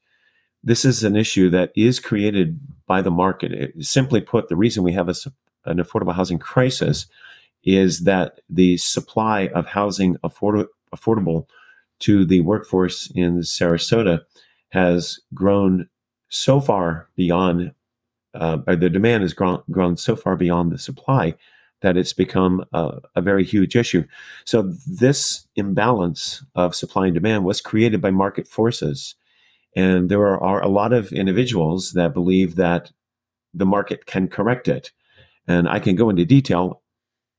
this 0.63 0.86
is 0.86 1.03
an 1.03 1.15
issue 1.15 1.50
that 1.50 1.72
is 1.75 2.00
created 2.00 2.60
by 2.88 3.01
the 3.01 3.12
market. 3.12 3.51
It, 3.51 3.86
simply 3.86 4.22
put, 4.22 4.48
the 4.48 4.56
reason 4.56 4.84
we 4.84 4.94
have 4.94 5.10
a, 5.10 5.15
an 5.65 5.77
affordable 5.77 6.15
housing 6.15 6.39
crisis 6.39 7.08
is 7.63 8.01
that 8.01 8.39
the 8.50 8.77
supply 8.77 9.48
of 9.50 9.65
housing 9.68 10.18
afford, 10.24 10.68
affordable 10.96 11.48
to 12.04 12.26
the 12.26 12.42
workforce 12.42 13.12
in 13.16 13.40
Sarasota 13.40 14.22
has 14.70 15.20
grown 15.34 15.88
so 16.30 16.60
far 16.60 17.10
beyond, 17.16 17.74
uh, 18.34 18.58
the 18.66 18.90
demand 18.90 19.24
has 19.24 19.34
grown, 19.34 19.64
grown 19.72 19.96
so 19.96 20.16
far 20.16 20.36
beyond 20.36 20.72
the 20.72 20.78
supply 20.78 21.36
that 21.82 21.96
it's 21.96 22.14
become 22.14 22.66
a, 22.74 23.00
a, 23.16 23.22
very 23.22 23.44
huge 23.44 23.76
issue. 23.76 24.06
So 24.46 24.74
this 24.88 25.48
imbalance 25.56 26.44
of 26.56 26.76
supply 26.76 27.06
and 27.08 27.14
demand 27.14 27.44
was 27.44 27.62
created 27.62 28.02
by 28.02 28.10
market 28.10 28.48
forces. 28.48 29.16
And 29.76 30.10
there 30.10 30.22
are, 30.22 30.42
are 30.42 30.62
a 30.62 30.70
lot 30.70 30.94
of 30.94 31.12
individuals 31.12 31.92
that 31.92 32.14
believe 32.14 32.56
that 32.56 32.92
the 33.54 33.66
market 33.66 34.06
can 34.06 34.28
correct 34.28 34.68
it. 34.68 34.92
And 35.48 35.70
I 35.70 35.80
can 35.80 35.96
go 35.96 36.10
into 36.10 36.26
detail 36.26 36.82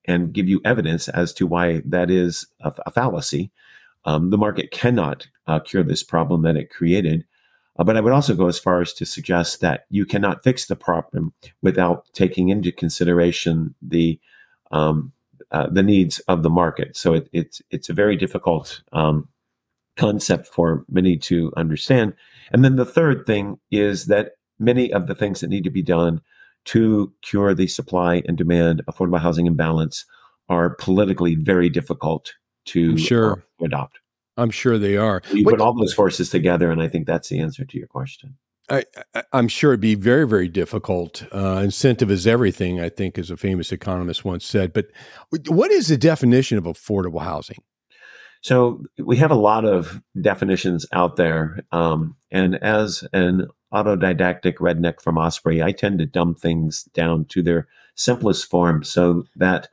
and 0.06 0.33
give 0.33 0.49
you 0.49 0.61
evidence 0.64 1.09
as 1.09 1.33
to 1.35 1.47
why 1.47 1.83
that 1.87 2.11
is 2.11 2.47
a, 2.61 2.73
a 2.87 2.90
fallacy. 2.90 3.50
Um, 4.04 4.30
the 4.30 4.38
market 4.38 4.70
cannot 4.70 5.28
uh, 5.46 5.61
cure 5.61 5.82
this 5.82 6.02
problem 6.02 6.42
that 6.42 6.56
it 6.56 6.70
created. 6.70 7.25
Uh, 7.78 7.84
but 7.84 7.96
I 7.96 8.00
would 8.00 8.12
also 8.12 8.34
go 8.34 8.46
as 8.46 8.58
far 8.58 8.80
as 8.80 8.92
to 8.94 9.06
suggest 9.06 9.61
that 9.61 9.87
you 9.90 10.06
cannot 10.06 10.44
fix 10.44 10.66
the 10.66 10.76
problem 10.76 11.32
without 11.62 12.06
taking 12.12 12.49
into 12.49 12.70
consideration 12.70 13.75
the 13.82 14.20
um, 14.70 15.12
uh, 15.50 15.68
the 15.68 15.82
needs 15.82 16.18
of 16.20 16.42
the 16.42 16.50
market. 16.50 16.96
So 16.96 17.14
it, 17.14 17.28
it's 17.32 17.62
it's 17.70 17.88
a 17.88 17.94
very 17.94 18.16
difficult 18.16 18.82
um, 18.92 19.28
concept 19.96 20.49
for 20.49 20.84
many 20.88 21.16
to 21.16 21.52
understand. 21.56 22.14
And 22.52 22.64
then 22.64 22.76
the 22.76 22.84
third 22.84 23.26
thing 23.26 23.58
is 23.70 24.06
that 24.06 24.32
many 24.58 24.92
of 24.92 25.06
the 25.06 25.14
things 25.14 25.40
that 25.40 25.49
need 25.50 25.64
to 25.64 25.70
be 25.70 25.82
done 25.82 26.20
to 26.66 27.12
cure 27.23 27.54
the 27.54 27.66
supply 27.66 28.23
and 28.26 28.37
demand 28.37 28.82
affordable 28.88 29.20
housing 29.20 29.46
imbalance 29.46 30.04
are 30.49 30.75
politically 30.76 31.34
very 31.34 31.68
difficult 31.68 32.34
to 32.66 32.97
sure. 32.99 33.44
uh, 33.61 33.64
adopt. 33.64 33.99
I'm 34.37 34.50
sure 34.50 34.78
they 34.78 34.97
are. 34.97 35.23
You 35.33 35.44
put 35.44 35.61
all 35.61 35.75
those 35.75 35.94
forces 35.94 36.28
together, 36.28 36.71
and 36.71 36.83
I 36.83 36.88
think 36.88 37.06
that's 37.06 37.28
the 37.28 37.38
answer 37.38 37.64
to 37.64 37.78
your 37.78 37.87
question. 37.87 38.37
I, 38.68 38.85
am 39.33 39.49
sure 39.49 39.73
it'd 39.73 39.80
be 39.80 39.94
very, 39.94 40.26
very 40.26 40.49
difficult. 40.49 41.25
Uh, 41.33 41.61
incentive 41.62 42.11
is 42.11 42.26
everything, 42.26 42.80
I 42.80 42.88
think, 42.88 43.18
as 43.18 43.30
a 43.30 43.37
famous 43.37 43.73
economist 43.73 44.25
once 44.25 44.47
said. 44.47 44.73
But 44.73 44.87
what 45.49 45.71
is 45.71 45.88
the 45.88 45.99
definition 45.99 46.56
of 46.56 46.64
affordable 46.64 47.23
housing? 47.23 47.59
So 48.40 48.85
we 48.99 49.16
have 49.16 49.30
a 49.30 49.37
lot 49.37 49.64
of 49.64 50.02
definitions 50.21 50.87
out 50.92 51.16
there. 51.16 51.61
Um, 51.73 52.16
and 52.30 52.56
as 52.56 53.04
an 53.12 53.49
autodidactic 53.73 54.56
redneck 54.56 55.00
from 55.00 55.18
Osprey, 55.18 55.62
I 55.62 55.73
tend 55.73 55.99
to 55.99 56.06
dumb 56.06 56.35
things 56.35 56.85
down 56.94 57.26
to 57.26 57.42
their 57.42 57.68
simplest 57.94 58.50
form 58.50 58.83
so 58.83 59.25
that 59.37 59.68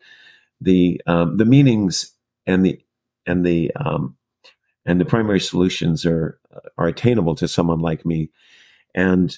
the 0.59 1.01
um, 1.07 1.37
the 1.37 1.45
meanings 1.45 2.13
and 2.45 2.65
the 2.65 2.79
and 3.25 3.45
the 3.45 3.71
um, 3.75 4.17
and 4.85 4.99
the 4.99 5.05
primary 5.05 5.39
solutions 5.39 6.05
are 6.05 6.39
are 6.77 6.87
attainable 6.87 7.35
to 7.35 7.47
someone 7.47 7.79
like 7.79 8.05
me. 8.05 8.29
And 8.93 9.37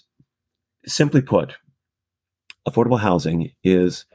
simply 0.86 1.22
put, 1.22 1.56
affordable 2.68 3.00
housing 3.00 3.52
is 3.64 4.06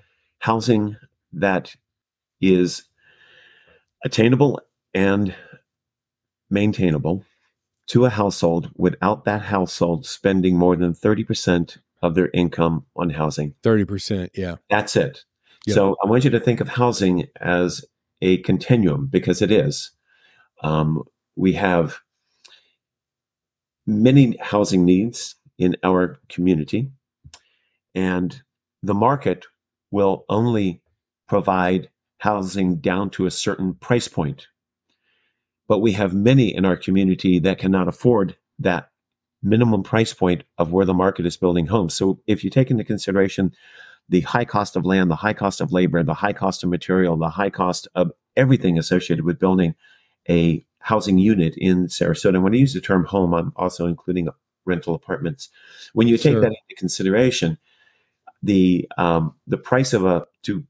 housing 0.40 0.96
that 1.32 1.74
is 2.40 2.84
attainable 4.04 4.60
and 4.94 5.34
maintainable 6.50 7.24
to 7.88 8.04
a 8.04 8.10
household 8.10 8.70
without 8.76 9.24
that 9.24 9.42
household 9.42 10.06
spending 10.06 10.56
more 10.56 10.76
than 10.76 10.92
30% 10.92 11.78
of 12.02 12.14
their 12.14 12.30
income 12.32 12.84
on 12.96 13.10
housing. 13.10 13.54
30%, 13.62 14.30
yeah. 14.34 14.56
That's 14.70 14.94
it. 14.94 15.24
Yep. 15.66 15.74
So 15.74 15.96
I 16.02 16.08
want 16.08 16.24
you 16.24 16.30
to 16.30 16.40
think 16.40 16.60
of 16.60 16.68
housing 16.68 17.26
as 17.40 17.84
a 18.20 18.38
continuum 18.38 19.06
because 19.06 19.42
it 19.42 19.50
is. 19.50 19.92
Um, 20.62 21.02
we 21.36 21.52
have 21.54 22.00
many 23.86 24.36
housing 24.38 24.84
needs 24.84 25.36
in 25.58 25.76
our 25.82 26.18
community, 26.28 26.90
and 27.94 28.42
the 28.82 28.94
market 28.94 29.46
will 29.90 30.24
only 30.28 30.82
provide 31.28 31.88
housing 32.18 32.76
down 32.76 33.10
to 33.10 33.26
a 33.26 33.30
certain 33.30 33.74
price 33.74 34.08
point. 34.08 34.48
But 35.68 35.78
we 35.78 35.92
have 35.92 36.14
many 36.14 36.54
in 36.54 36.64
our 36.64 36.76
community 36.76 37.38
that 37.40 37.58
cannot 37.58 37.88
afford 37.88 38.36
that 38.58 38.90
minimum 39.42 39.82
price 39.82 40.12
point 40.12 40.42
of 40.56 40.72
where 40.72 40.86
the 40.86 40.94
market 40.94 41.26
is 41.26 41.36
building 41.36 41.66
homes. 41.66 41.94
So 41.94 42.20
if 42.26 42.42
you 42.42 42.50
take 42.50 42.70
into 42.70 42.84
consideration 42.84 43.54
the 44.08 44.22
high 44.22 44.44
cost 44.44 44.76
of 44.76 44.84
land, 44.84 45.10
the 45.10 45.16
high 45.16 45.34
cost 45.34 45.60
of 45.60 45.72
labor, 45.72 46.02
the 46.02 46.14
high 46.14 46.32
cost 46.32 46.64
of 46.64 46.70
material, 46.70 47.16
the 47.16 47.28
high 47.28 47.50
cost 47.50 47.88
of 47.94 48.10
everything 48.36 48.78
associated 48.78 49.24
with 49.24 49.38
building 49.38 49.74
a 50.28 50.64
housing 50.80 51.18
unit 51.18 51.54
in 51.56 51.86
Sarasota. 51.86 52.34
And 52.34 52.44
when 52.44 52.54
I 52.54 52.58
use 52.58 52.74
the 52.74 52.80
term 52.80 53.04
home, 53.04 53.34
I'm 53.34 53.52
also 53.56 53.86
including 53.86 54.28
rental 54.64 54.94
apartments. 54.94 55.48
When 55.92 56.08
you 56.08 56.16
take 56.16 56.32
sure. 56.32 56.40
that 56.40 56.46
into 56.46 56.78
consideration, 56.78 57.58
the 58.42 58.88
um, 58.96 59.34
the 59.46 59.58
price 59.58 59.92
of 59.92 60.04
a 60.04 60.26
to 60.42 60.64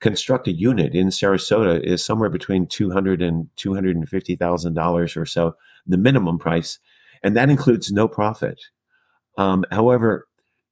construct 0.00 0.46
a 0.46 0.52
unit 0.52 0.94
in 0.94 1.08
Sarasota 1.08 1.80
is 1.82 2.04
somewhere 2.04 2.28
between 2.28 2.66
two 2.66 2.90
hundred 2.90 3.22
and 3.22 3.48
two 3.56 3.74
hundred 3.74 3.96
and 3.96 4.08
fifty 4.08 4.36
thousand 4.36 4.74
dollars 4.74 5.16
or 5.16 5.24
so, 5.24 5.56
the 5.86 5.96
minimum 5.96 6.38
price, 6.38 6.78
and 7.22 7.36
that 7.36 7.48
includes 7.48 7.90
no 7.90 8.06
profit. 8.06 8.60
Um, 9.38 9.64
however, 9.70 10.28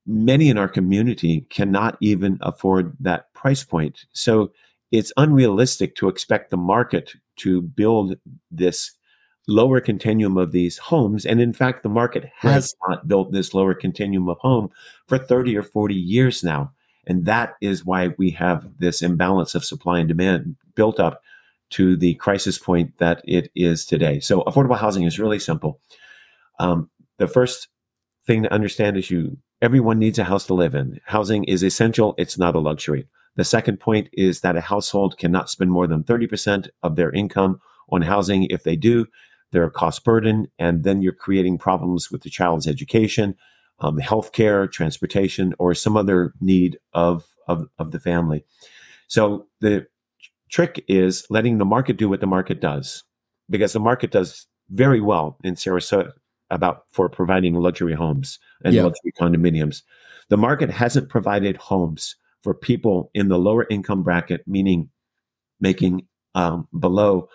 many 0.07 0.49
in 0.49 0.59
our 0.59 0.69
community 0.69 1.47
cannot 1.51 1.97
even 2.01 2.39
afford 2.41 2.97
that 3.01 3.33
price 3.35 3.65
point. 3.65 4.07
So 4.13 4.53
it's 4.93 5.13
unrealistic 5.17 5.97
to 5.97 6.09
expect 6.09 6.51
the 6.51 6.57
market 6.57 7.13
to 7.37 7.63
build 7.63 8.17
this 8.51 8.93
lower 9.47 9.81
continuum 9.81 10.37
of 10.37 10.53
these 10.53 10.79
homes. 10.79 11.27
And 11.27 11.41
in 11.41 11.53
fact, 11.53 11.83
the 11.83 11.89
market 11.89 12.31
has 12.37 12.75
right. 12.87 12.95
not 12.95 13.09
built 13.09 13.33
this 13.33 13.55
lower 13.55 13.75
continuum 13.75 14.29
of 14.29 14.39
home 14.39 14.71
for 15.07 15.19
30 15.19 15.57
or 15.57 15.63
40 15.63 15.95
years 15.95 16.43
now. 16.43 16.73
And 17.07 17.27
that 17.27 17.55
is 17.61 17.85
why 17.85 18.15
we 18.17 18.31
have 18.31 18.67
this 18.79 19.03
imbalance 19.03 19.55
of 19.55 19.65
supply 19.65 19.99
and 19.99 20.09
demand 20.09 20.57
built 20.75 20.99
up 20.99 21.21
to 21.71 21.97
the 21.97 22.15
crisis 22.15 22.59
point 22.59 22.97
that 22.99 23.21
it 23.25 23.51
is 23.55 23.85
today. 23.85 24.21
So 24.21 24.43
affordable 24.43 24.79
housing 24.79 25.05
is 25.05 25.19
really 25.19 25.39
simple. 25.39 25.81
Um, 26.59 26.89
the 27.19 27.27
first 27.27 27.69
thing 28.27 28.45
to 28.45 28.53
understand 28.53 28.97
is 28.97 29.11
you 29.11 29.37
everyone 29.65 29.99
needs 29.99 30.19
a 30.19 30.25
house 30.25 30.47
to 30.47 30.53
live 30.53 30.75
in. 30.75 31.01
Housing 31.07 31.43
is 31.45 31.63
essential, 31.63 32.15
it's 32.19 32.37
not 32.37 32.55
a 32.55 32.59
luxury. 32.59 33.09
The 33.37 33.45
second 33.45 33.81
point 33.81 34.11
is 34.13 34.43
that 34.43 34.59
a 34.59 34.61
household 34.61 35.17
cannot 35.17 35.49
spend 35.49 35.71
more 35.71 35.87
than 35.87 36.05
30% 36.05 36.69
of 36.83 36.97
their 36.97 37.11
income 37.11 37.63
on 37.89 38.03
housing. 38.03 38.45
If 38.51 38.63
they 38.63 38.77
do, 38.77 39.07
they're 39.53 39.65
a 39.65 39.71
cost 39.71 40.05
burden, 40.05 40.49
and 40.59 40.85
then 40.85 41.01
you're 41.01 41.15
creating 41.15 41.57
problems 41.57 42.11
with 42.11 42.23
the 42.23 42.29
child's 42.29 42.67
education, 42.67 43.37
um, 43.81 43.97
healthcare, 43.97 44.71
transportation, 44.71 45.55
or 45.59 45.73
some 45.73 45.97
other 45.97 46.35
need 46.43 46.79
of, 46.93 47.27
of, 47.49 47.67
of 47.79 47.91
the 47.91 48.01
family. 48.01 48.45
So 49.07 49.47
the 49.63 49.87
trick 50.51 50.85
is 50.89 51.27
letting 51.31 51.57
the 51.57 51.65
market 51.65 51.97
do 51.97 52.11
what 52.11 52.21
the 52.21 52.27
market 52.27 52.61
does, 52.61 53.03
because 53.49 53.73
the 53.73 53.81
market 53.81 54.11
does 54.11 54.47
very 54.69 55.01
well 55.01 55.39
in 55.43 55.55
Sarasota 55.55 56.13
about 56.51 56.85
for 56.93 57.09
providing 57.09 57.55
luxury 57.55 57.95
homes 57.95 58.39
and 58.65 58.75
yeah. 58.75 58.83
luxury 58.83 59.13
condominiums. 59.19 59.83
The 60.29 60.37
market 60.37 60.71
hasn't 60.71 61.09
provided 61.09 61.57
homes 61.57 62.17
for 62.43 62.55
people 62.55 63.11
in 63.15 63.29
the 63.29 63.39
lower 63.39 63.67
income 63.71 64.03
bracket, 64.03 64.43
meaning 64.47 64.91
making 65.61 66.07
um, 66.35 66.69
below 66.79 67.29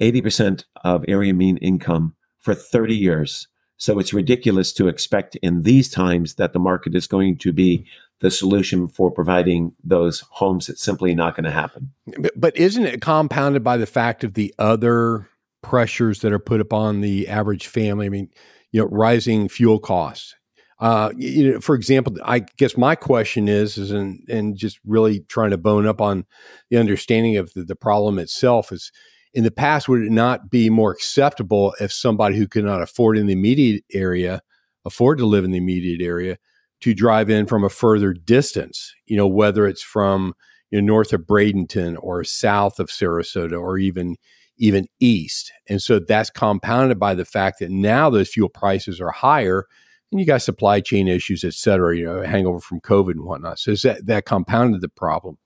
80% 0.00 0.64
of 0.82 1.04
area 1.08 1.32
mean 1.32 1.56
income 1.58 2.14
for 2.40 2.54
30 2.54 2.94
years. 2.94 3.48
So 3.76 3.98
it's 3.98 4.12
ridiculous 4.12 4.72
to 4.74 4.88
expect 4.88 5.36
in 5.36 5.62
these 5.62 5.88
times 5.88 6.34
that 6.34 6.52
the 6.52 6.58
market 6.58 6.94
is 6.94 7.06
going 7.06 7.38
to 7.38 7.52
be 7.52 7.86
the 8.20 8.30
solution 8.30 8.88
for 8.88 9.10
providing 9.10 9.72
those 9.82 10.20
homes. 10.30 10.68
It's 10.68 10.82
simply 10.82 11.14
not 11.14 11.34
going 11.36 11.44
to 11.44 11.50
happen. 11.50 11.92
But, 12.18 12.32
but 12.36 12.56
isn't 12.56 12.84
it 12.84 13.00
compounded 13.00 13.64
by 13.64 13.76
the 13.76 13.86
fact 13.86 14.24
of 14.24 14.34
the 14.34 14.54
other 14.58 15.28
pressures 15.64 16.20
that 16.20 16.32
are 16.32 16.38
put 16.38 16.60
upon 16.60 17.00
the 17.00 17.26
average 17.28 17.66
family? 17.66 18.06
I 18.06 18.10
mean, 18.10 18.28
you 18.70 18.80
know, 18.80 18.86
rising 18.86 19.48
fuel 19.48 19.80
costs. 19.80 20.34
Uh, 20.80 21.10
you 21.16 21.52
know, 21.52 21.60
for 21.60 21.74
example, 21.74 22.14
I 22.24 22.40
guess 22.58 22.76
my 22.76 22.94
question 22.94 23.48
is, 23.48 23.78
is 23.78 23.90
and 23.90 24.20
and 24.28 24.56
just 24.56 24.78
really 24.84 25.20
trying 25.20 25.50
to 25.50 25.58
bone 25.58 25.86
up 25.86 26.00
on 26.00 26.26
the 26.70 26.76
understanding 26.76 27.36
of 27.36 27.52
the, 27.54 27.64
the 27.64 27.76
problem 27.76 28.18
itself 28.18 28.70
is 28.70 28.92
in 29.34 29.44
the 29.44 29.50
past, 29.50 29.88
would 29.88 30.02
it 30.02 30.12
not 30.12 30.50
be 30.50 30.70
more 30.70 30.92
acceptable 30.92 31.74
if 31.80 31.92
somebody 31.92 32.36
who 32.36 32.46
could 32.46 32.64
not 32.64 32.80
afford 32.80 33.18
in 33.18 33.26
the 33.26 33.32
immediate 33.32 33.84
area, 33.92 34.40
afford 34.84 35.18
to 35.18 35.26
live 35.26 35.44
in 35.44 35.50
the 35.50 35.58
immediate 35.58 36.00
area, 36.00 36.38
to 36.80 36.94
drive 36.94 37.28
in 37.28 37.46
from 37.46 37.64
a 37.64 37.68
further 37.68 38.12
distance? 38.12 38.94
You 39.06 39.16
know, 39.16 39.26
whether 39.26 39.66
it's 39.66 39.82
from 39.82 40.34
you 40.70 40.80
know, 40.80 40.86
north 40.86 41.12
of 41.12 41.22
Bradenton 41.22 41.96
or 42.00 42.22
south 42.24 42.78
of 42.78 42.88
Sarasota 42.88 43.60
or 43.60 43.78
even 43.78 44.16
even 44.56 44.86
east. 45.00 45.52
And 45.68 45.82
so 45.82 45.98
that's 45.98 46.30
compounded 46.30 46.98
by 46.98 47.14
the 47.14 47.24
fact 47.24 47.58
that 47.58 47.70
now 47.70 48.10
those 48.10 48.28
fuel 48.28 48.48
prices 48.48 49.00
are 49.00 49.10
higher 49.10 49.66
and 50.10 50.20
you 50.20 50.26
got 50.26 50.42
supply 50.42 50.80
chain 50.80 51.08
issues, 51.08 51.42
et 51.42 51.54
cetera, 51.54 51.96
you 51.96 52.04
know, 52.04 52.22
hangover 52.22 52.60
from 52.60 52.80
COVID 52.80 53.12
and 53.12 53.24
whatnot. 53.24 53.58
So 53.58 53.74
that, 53.74 54.06
that 54.06 54.24
compounded 54.24 54.80
the 54.80 54.88
problem. 54.88 55.38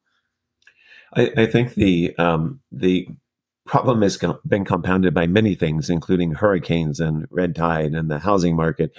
I, 1.15 1.33
I 1.37 1.47
think 1.47 1.75
the 1.75 2.15
um, 2.19 2.61
the 2.71 3.09
problem 3.65 4.03
has 4.03 4.19
been 4.47 4.65
compounded 4.65 5.15
by 5.15 5.27
many 5.27 5.55
things, 5.55 5.89
including 5.89 6.33
hurricanes 6.33 7.01
and 7.01 7.27
red 7.31 7.55
tide 7.55 7.95
and 7.95 8.11
the 8.11 8.19
housing 8.19 8.57
market, 8.57 8.95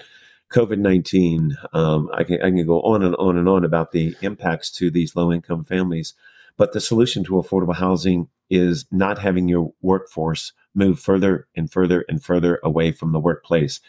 COVID 0.51 0.79
19. 0.79 1.55
Um, 1.73 2.09
I, 2.13 2.23
can, 2.23 2.41
I 2.41 2.49
can 2.49 2.65
go 2.65 2.81
on 2.81 3.03
and 3.03 3.15
on 3.17 3.37
and 3.37 3.47
on 3.47 3.63
about 3.63 3.91
the 3.91 4.15
impacts 4.21 4.71
to 4.71 4.89
these 4.89 5.15
low 5.15 5.31
income 5.31 5.63
families. 5.63 6.13
But 6.57 6.73
the 6.73 6.81
solution 6.81 7.23
to 7.25 7.33
affordable 7.33 7.75
housing 7.75 8.27
is 8.49 8.85
not 8.91 9.19
having 9.19 9.47
your 9.47 9.73
workforce 9.81 10.53
move 10.75 10.99
further 10.99 11.47
and 11.55 11.71
further 11.71 12.05
and 12.09 12.23
further 12.23 12.59
away 12.63 12.91
from 12.91 13.11
the 13.11 13.19
workplace. 13.19 13.79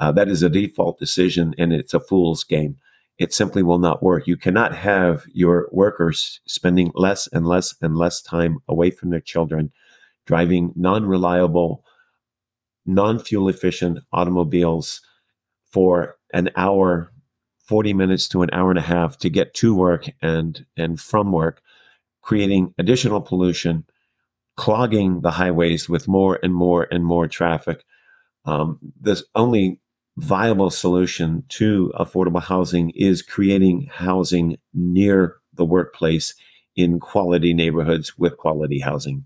Uh, 0.00 0.12
that 0.12 0.28
is 0.28 0.42
a 0.42 0.48
default 0.48 0.98
decision 0.98 1.54
and 1.58 1.72
it's 1.72 1.94
a 1.94 2.00
fool's 2.00 2.44
game. 2.44 2.76
It 3.18 3.34
simply 3.34 3.64
will 3.64 3.80
not 3.80 4.02
work. 4.02 4.28
You 4.28 4.36
cannot 4.36 4.74
have 4.74 5.24
your 5.32 5.68
workers 5.72 6.40
spending 6.46 6.92
less 6.94 7.26
and 7.26 7.46
less 7.46 7.74
and 7.82 7.96
less 7.96 8.22
time 8.22 8.58
away 8.68 8.90
from 8.90 9.10
their 9.10 9.20
children 9.20 9.72
driving 10.24 10.72
non 10.76 11.06
reliable, 11.06 11.84
non 12.86 13.18
fuel 13.18 13.48
efficient 13.48 13.98
automobiles 14.12 15.00
for 15.72 16.16
an 16.32 16.50
hour, 16.54 17.10
40 17.64 17.94
minutes 17.94 18.28
to 18.28 18.42
an 18.42 18.50
hour 18.52 18.70
and 18.70 18.78
a 18.78 18.82
half 18.82 19.18
to 19.18 19.30
get 19.30 19.54
to 19.54 19.74
work 19.74 20.08
and, 20.22 20.64
and 20.76 21.00
from 21.00 21.32
work, 21.32 21.60
creating 22.22 22.72
additional 22.78 23.20
pollution, 23.20 23.84
clogging 24.58 25.20
the 25.20 25.30
highways 25.30 25.88
with 25.88 26.08
more 26.08 26.38
and 26.42 26.52
more 26.52 26.88
and 26.90 27.04
more 27.04 27.28
traffic. 27.28 27.84
Um, 28.44 28.80
the 29.00 29.22
only 29.36 29.80
viable 30.16 30.70
solution 30.70 31.44
to 31.48 31.92
affordable 31.96 32.42
housing 32.42 32.90
is 32.90 33.22
creating 33.22 33.88
housing 33.90 34.58
near 34.74 35.36
the 35.54 35.64
workplace 35.64 36.34
in 36.74 36.98
quality 36.98 37.54
neighborhoods 37.54 38.18
with 38.18 38.36
quality 38.36 38.80
housing. 38.80 39.24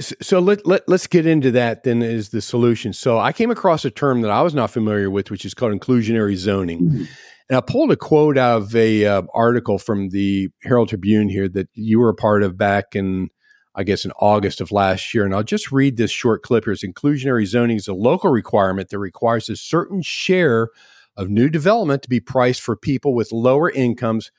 So 0.00 0.38
let, 0.38 0.66
let, 0.66 0.86
let's 0.86 1.06
get 1.06 1.26
into 1.26 1.50
that 1.52 1.84
then 1.84 2.02
is 2.02 2.28
the 2.28 2.42
solution. 2.42 2.92
So 2.92 3.18
I 3.18 3.32
came 3.32 3.50
across 3.50 3.86
a 3.86 3.90
term 3.90 4.20
that 4.20 4.30
I 4.30 4.42
was 4.42 4.54
not 4.54 4.70
familiar 4.70 5.10
with, 5.10 5.30
which 5.30 5.46
is 5.46 5.54
called 5.54 5.72
inclusionary 5.72 6.36
zoning. 6.36 6.80
Mm-hmm. 6.80 7.04
And 7.48 7.56
I 7.56 7.60
pulled 7.60 7.90
a 7.90 7.96
quote 7.96 8.36
out 8.36 8.62
of 8.62 8.76
a 8.76 9.06
uh, 9.06 9.22
article 9.32 9.78
from 9.78 10.10
the 10.10 10.50
Herald 10.62 10.90
Tribune 10.90 11.30
here 11.30 11.48
that 11.48 11.68
you 11.74 12.00
were 12.00 12.10
a 12.10 12.14
part 12.14 12.42
of 12.42 12.58
back 12.58 12.94
in, 12.94 13.30
I 13.74 13.82
guess, 13.82 14.04
in 14.04 14.12
August 14.12 14.60
of 14.60 14.72
last 14.72 15.14
year. 15.14 15.24
And 15.24 15.34
I'll 15.34 15.42
just 15.42 15.72
read 15.72 15.96
this 15.96 16.10
short 16.10 16.42
clip 16.42 16.64
here. 16.64 16.72
It's 16.72 16.84
inclusionary 16.84 17.46
zoning 17.46 17.76
is 17.76 17.88
a 17.88 17.94
local 17.94 18.30
requirement 18.30 18.90
that 18.90 18.98
requires 18.98 19.48
a 19.48 19.56
certain 19.56 20.02
share 20.02 20.68
of 21.16 21.28
new 21.28 21.48
development 21.48 22.02
to 22.02 22.08
be 22.08 22.20
priced 22.20 22.60
for 22.60 22.76
people 22.76 23.14
with 23.14 23.32
lower 23.32 23.70
incomes 23.70 24.30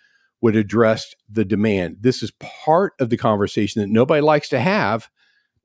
would 0.42 0.56
address 0.56 1.16
the 1.30 1.46
demand. 1.46 1.98
This 2.02 2.22
is 2.22 2.32
part 2.40 2.94
of 3.00 3.10
the 3.10 3.18
conversation 3.18 3.82
that 3.82 3.90
nobody 3.90 4.22
likes 4.22 4.50
to 4.50 4.60
have 4.60 5.10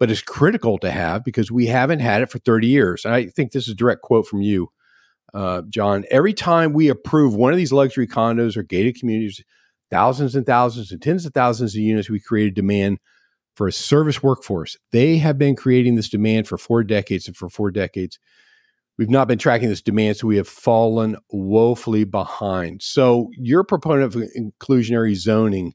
but 0.00 0.10
is 0.10 0.22
critical 0.22 0.78
to 0.78 0.90
have 0.90 1.22
because 1.22 1.52
we 1.52 1.66
haven't 1.66 2.00
had 2.00 2.22
it 2.22 2.30
for 2.30 2.38
30 2.38 2.66
years. 2.66 3.04
And 3.04 3.14
I 3.14 3.26
think 3.26 3.52
this 3.52 3.64
is 3.64 3.74
a 3.74 3.76
direct 3.76 4.00
quote 4.00 4.26
from 4.26 4.40
you, 4.40 4.70
uh, 5.34 5.60
Jon. 5.68 6.06
Every 6.10 6.32
time 6.32 6.72
we 6.72 6.88
approve 6.88 7.34
one 7.34 7.52
of 7.52 7.58
these 7.58 7.72
luxury 7.72 8.06
condos 8.06 8.56
or 8.56 8.62
gated 8.62 8.98
communities, 8.98 9.44
thousands 9.90 10.34
and 10.34 10.46
thousands 10.46 10.90
and 10.90 11.02
tens 11.02 11.26
of 11.26 11.34
thousands 11.34 11.74
of 11.74 11.82
units, 11.82 12.08
we 12.08 12.18
create 12.18 12.46
a 12.46 12.54
demand 12.54 12.98
for 13.60 13.68
a 13.68 13.72
service 13.72 14.22
workforce. 14.22 14.78
They 14.90 15.18
have 15.18 15.36
been 15.36 15.54
creating 15.54 15.96
this 15.96 16.08
demand 16.08 16.48
for 16.48 16.56
four 16.56 16.82
decades, 16.82 17.26
and 17.26 17.36
for 17.36 17.50
four 17.50 17.70
decades, 17.70 18.18
we've 18.96 19.10
not 19.10 19.28
been 19.28 19.36
tracking 19.36 19.68
this 19.68 19.82
demand, 19.82 20.16
so 20.16 20.28
we 20.28 20.38
have 20.38 20.48
fallen 20.48 21.18
woefully 21.30 22.04
behind. 22.04 22.80
So, 22.80 23.28
you're 23.36 23.60
a 23.60 23.64
proponent 23.66 24.14
of 24.14 24.22
inclusionary 24.34 25.14
zoning 25.14 25.74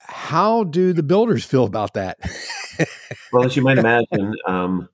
how 0.00 0.64
do 0.64 0.92
the 0.92 1.04
builders 1.04 1.44
feel 1.44 1.66
about 1.66 1.94
that? 1.94 2.18
well, 3.32 3.44
as 3.44 3.54
you 3.54 3.62
might 3.62 3.78
imagine, 3.78 4.34
um, 4.48 4.88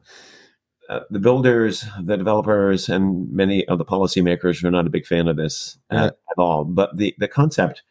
uh, 0.90 1.00
the 1.08 1.20
builders, 1.20 1.86
the 2.02 2.18
developers, 2.18 2.90
and 2.90 3.32
many 3.32 3.66
of 3.68 3.78
the 3.78 3.84
policymakers 3.86 4.62
are 4.62 4.70
not 4.70 4.86
a 4.86 4.90
big 4.90 5.06
fan 5.06 5.26
of 5.26 5.38
this 5.38 5.78
at, 5.88 6.04
at 6.04 6.36
all. 6.36 6.66
But 6.66 6.98
the, 6.98 7.14
the 7.16 7.28
concept 7.28 7.82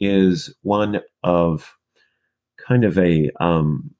is 0.00 0.54
one 0.62 1.02
of 1.22 1.77
kind 2.68 2.84
of 2.84 2.98
a 2.98 3.30
um, 3.40 3.90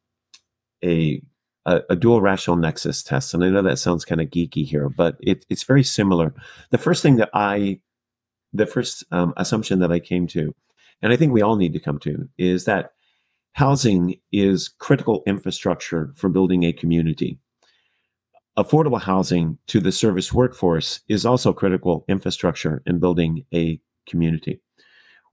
a, 0.84 1.20
a, 1.66 1.96
dual 1.96 2.20
rational 2.20 2.56
nexus 2.56 3.02
test, 3.02 3.34
and 3.34 3.42
I 3.42 3.48
know 3.48 3.62
that 3.62 3.78
sounds 3.78 4.04
kind 4.04 4.20
of 4.20 4.28
geeky 4.28 4.64
here, 4.64 4.88
but 4.88 5.16
it, 5.20 5.44
it's 5.50 5.64
very 5.64 5.82
similar. 5.82 6.32
The 6.70 6.78
first 6.78 7.02
thing 7.02 7.16
that 7.16 7.30
I, 7.34 7.80
the 8.52 8.66
first 8.66 9.04
um, 9.10 9.34
assumption 9.36 9.80
that 9.80 9.90
I 9.90 9.98
came 9.98 10.28
to 10.28 10.54
and 11.02 11.12
I 11.12 11.16
think 11.16 11.32
we 11.32 11.42
all 11.42 11.56
need 11.56 11.72
to 11.74 11.80
come 11.80 11.98
to, 12.00 12.28
is 12.38 12.64
that 12.64 12.92
housing 13.52 14.16
is 14.32 14.68
critical 14.68 15.22
infrastructure 15.26 16.12
for 16.16 16.28
building 16.28 16.64
a 16.64 16.72
community. 16.72 17.38
Affordable 18.58 19.00
housing 19.00 19.58
to 19.68 19.80
the 19.80 19.92
service 19.92 20.32
workforce 20.32 21.00
is 21.08 21.24
also 21.24 21.52
critical 21.52 22.04
infrastructure 22.08 22.82
in 22.86 22.98
building 22.98 23.44
a 23.54 23.80
community. 24.08 24.60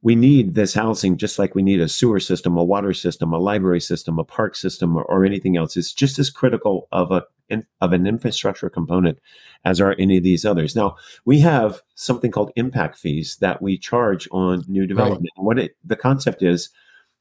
We 0.05 0.15
need 0.15 0.53
this 0.53 0.75
housing 0.75 1.17
just 1.17 1.39
like 1.39 1.55
we 1.55 1.63
need 1.63 1.81
a 1.81 1.89
sewer 1.89 2.19
system, 2.19 2.55
a 2.57 2.63
water 2.63 2.93
system, 2.93 3.33
a 3.33 3.39
library 3.39 3.81
system, 3.81 4.19
a 4.19 4.23
park 4.23 4.55
system, 4.55 4.95
or, 4.95 5.03
or 5.05 5.25
anything 5.25 5.57
else. 5.57 5.75
It's 5.75 5.91
just 5.91 6.19
as 6.19 6.29
critical 6.29 6.87
of 6.91 7.11
a 7.11 7.23
in, 7.49 7.65
of 7.81 7.91
an 7.91 8.05
infrastructure 8.05 8.69
component 8.69 9.17
as 9.63 9.81
are 9.81 9.95
any 9.97 10.17
of 10.17 10.23
these 10.23 10.45
others. 10.45 10.75
Now 10.75 10.97
we 11.25 11.39
have 11.39 11.81
something 11.95 12.29
called 12.29 12.51
impact 12.55 12.99
fees 12.99 13.37
that 13.37 13.63
we 13.63 13.79
charge 13.79 14.27
on 14.31 14.63
new 14.67 14.85
development. 14.85 15.31
Right. 15.39 15.43
what 15.43 15.57
it, 15.57 15.75
the 15.83 15.95
concept 15.95 16.43
is 16.43 16.69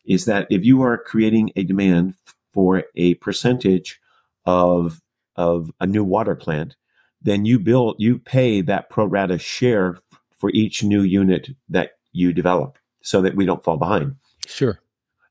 is 0.05 0.27
that 0.27 0.47
if 0.51 0.63
you 0.63 0.83
are 0.83 0.99
creating 0.99 1.53
a 1.57 1.65
demand 1.65 2.17
for 2.53 2.85
a 2.95 3.15
percentage 3.15 3.99
of 4.45 5.01
of 5.37 5.71
a 5.81 5.87
new 5.87 6.05
water 6.05 6.37
plant, 6.37 6.77
then 7.23 7.47
you 7.47 7.59
build 7.59 7.97
you 7.99 8.19
pay 8.19 8.61
that 8.61 8.91
pro 8.91 9.07
rata 9.07 9.39
share 9.39 9.97
for 10.37 10.51
each 10.51 10.83
new 10.83 11.01
unit 11.01 11.49
that 11.71 11.93
you 12.15 12.33
develop, 12.33 12.79
so 13.03 13.21
that 13.21 13.37
we 13.37 13.45
don't 13.45 13.63
fall 13.63 13.77
behind. 13.77 14.17
Sure. 14.47 14.81